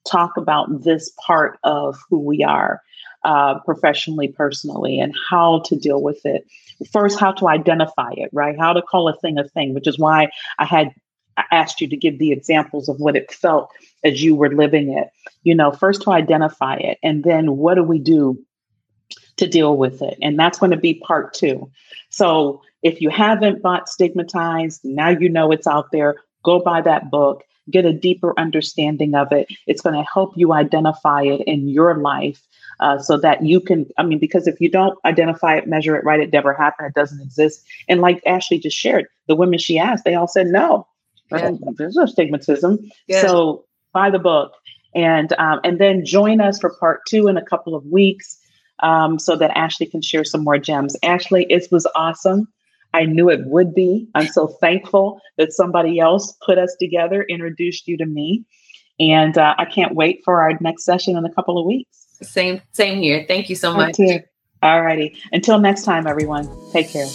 talk 0.09 0.37
about 0.37 0.83
this 0.83 1.11
part 1.25 1.59
of 1.65 1.97
who 2.09 2.19
we 2.19 2.41
are 2.41 2.81
uh, 3.27 3.59
professionally, 3.65 4.29
personally, 4.29 4.99
and 4.99 5.13
how 5.29 5.59
to 5.65 5.75
deal 5.75 6.01
with 6.01 6.25
it. 6.25 6.47
First, 6.91 7.19
how 7.19 7.33
to 7.33 7.49
identify 7.49 8.11
it, 8.13 8.29
right? 8.31 8.57
How 8.57 8.71
to 8.71 8.81
call 8.81 9.09
a 9.09 9.17
thing 9.17 9.37
a 9.37 9.43
thing, 9.43 9.73
which 9.73 9.85
is 9.85 9.99
why 9.99 10.29
I 10.59 10.65
had 10.65 10.93
asked 11.51 11.81
you 11.81 11.89
to 11.89 11.97
give 11.97 12.19
the 12.19 12.31
examples 12.31 12.87
of 12.87 13.01
what 13.01 13.17
it 13.17 13.31
felt 13.31 13.69
as 14.05 14.23
you 14.23 14.33
were 14.33 14.55
living 14.55 14.93
it. 14.93 15.09
You 15.43 15.55
know, 15.55 15.71
first 15.71 16.03
to 16.03 16.11
identify 16.11 16.75
it, 16.75 16.99
and 17.03 17.25
then 17.25 17.57
what 17.57 17.75
do 17.75 17.83
we 17.83 17.99
do 17.99 18.39
to 19.35 19.45
deal 19.45 19.75
with 19.75 20.01
it? 20.01 20.17
And 20.21 20.39
that's 20.39 20.57
going 20.57 20.71
to 20.71 20.77
be 20.77 20.93
part 20.93 21.33
two. 21.33 21.69
So 22.09 22.61
if 22.81 23.01
you 23.01 23.09
haven't 23.09 23.61
bought 23.61 23.89
Stigmatized, 23.89 24.85
now 24.85 25.09
you 25.09 25.27
know 25.27 25.51
it's 25.51 25.67
out 25.67 25.91
there. 25.91 26.15
Go 26.43 26.61
buy 26.61 26.79
that 26.81 27.11
book 27.11 27.43
get 27.69 27.83
a 27.83 27.91
deeper 27.91 28.33
understanding 28.39 29.13
of 29.13 29.31
it. 29.31 29.47
It's 29.65 29.81
going 29.81 29.95
to 29.95 30.09
help 30.13 30.31
you 30.37 30.53
identify 30.53 31.23
it 31.23 31.41
in 31.41 31.67
your 31.67 31.97
life 31.97 32.41
uh, 32.79 32.99
so 32.99 33.17
that 33.17 33.43
you 33.43 33.59
can, 33.59 33.85
I 33.97 34.03
mean, 34.03 34.19
because 34.19 34.47
if 34.47 34.59
you 34.61 34.69
don't 34.69 34.97
identify 35.05 35.55
it, 35.55 35.67
measure 35.67 35.95
it, 35.95 36.03
write 36.03 36.19
it, 36.19 36.31
never 36.31 36.53
happened, 36.53 36.89
it 36.89 36.99
doesn't 36.99 37.21
exist. 37.21 37.63
And 37.87 38.01
like 38.01 38.21
Ashley 38.25 38.59
just 38.59 38.77
shared, 38.77 39.07
the 39.27 39.35
women 39.35 39.59
she 39.59 39.79
asked, 39.79 40.03
they 40.03 40.15
all 40.15 40.27
said 40.27 40.47
no. 40.47 40.87
Yeah. 41.31 41.51
There's 41.77 41.95
no 41.95 42.05
stigmatism. 42.05 42.89
Yeah. 43.07 43.21
So 43.21 43.65
buy 43.93 44.09
the 44.09 44.19
book 44.19 44.53
and 44.95 45.33
um, 45.33 45.59
and 45.63 45.79
then 45.79 46.05
join 46.05 46.39
us 46.39 46.59
for 46.59 46.73
part 46.79 47.01
two 47.07 47.27
in 47.27 47.35
a 47.35 47.43
couple 47.43 47.75
of 47.75 47.85
weeks 47.85 48.37
um, 48.79 49.19
so 49.19 49.35
that 49.35 49.51
Ashley 49.57 49.87
can 49.87 50.01
share 50.01 50.23
some 50.23 50.43
more 50.43 50.57
gems. 50.57 50.95
Ashley, 51.03 51.45
it 51.49 51.67
was 51.71 51.87
awesome. 51.95 52.47
I 52.93 53.05
knew 53.05 53.29
it 53.29 53.45
would 53.45 53.75
be. 53.75 54.07
I'm 54.15 54.27
so 54.27 54.47
thankful 54.47 55.19
that 55.37 55.51
somebody 55.51 55.99
else 55.99 56.33
put 56.45 56.57
us 56.57 56.75
together, 56.79 57.23
introduced 57.23 57.87
you 57.87 57.97
to 57.97 58.05
me. 58.05 58.45
And 58.99 59.37
uh, 59.37 59.53
I 59.57 59.65
can't 59.65 59.93
wait 59.93 60.21
for 60.23 60.41
our 60.41 60.53
next 60.61 60.85
session 60.85 61.17
in 61.17 61.25
a 61.25 61.33
couple 61.33 61.59
of 61.59 61.65
weeks. 61.65 62.06
Same, 62.21 62.61
same 62.71 63.01
here. 63.01 63.25
Thank 63.27 63.49
you 63.49 63.55
so 63.55 63.73
much. 63.73 63.97
All 64.63 64.81
righty. 64.81 65.15
Until 65.31 65.59
next 65.59 65.83
time, 65.83 66.07
everyone, 66.07 66.49
take 66.71 66.89
care. 66.89 67.07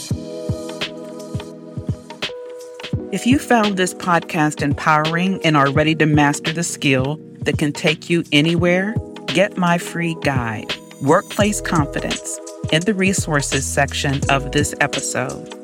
If 3.10 3.26
you 3.26 3.38
found 3.38 3.76
this 3.76 3.92
podcast 3.92 4.62
empowering 4.62 5.44
and 5.44 5.56
are 5.56 5.70
ready 5.70 5.94
to 5.96 6.06
master 6.06 6.52
the 6.52 6.62
skill 6.62 7.18
that 7.40 7.58
can 7.58 7.72
take 7.72 8.08
you 8.08 8.24
anywhere, 8.32 8.94
get 9.26 9.58
my 9.58 9.76
free 9.76 10.16
guide, 10.22 10.74
Workplace 11.02 11.60
Confidence, 11.60 12.40
in 12.70 12.80
the 12.82 12.94
resources 12.94 13.66
section 13.66 14.20
of 14.30 14.52
this 14.52 14.74
episode. 14.80 15.61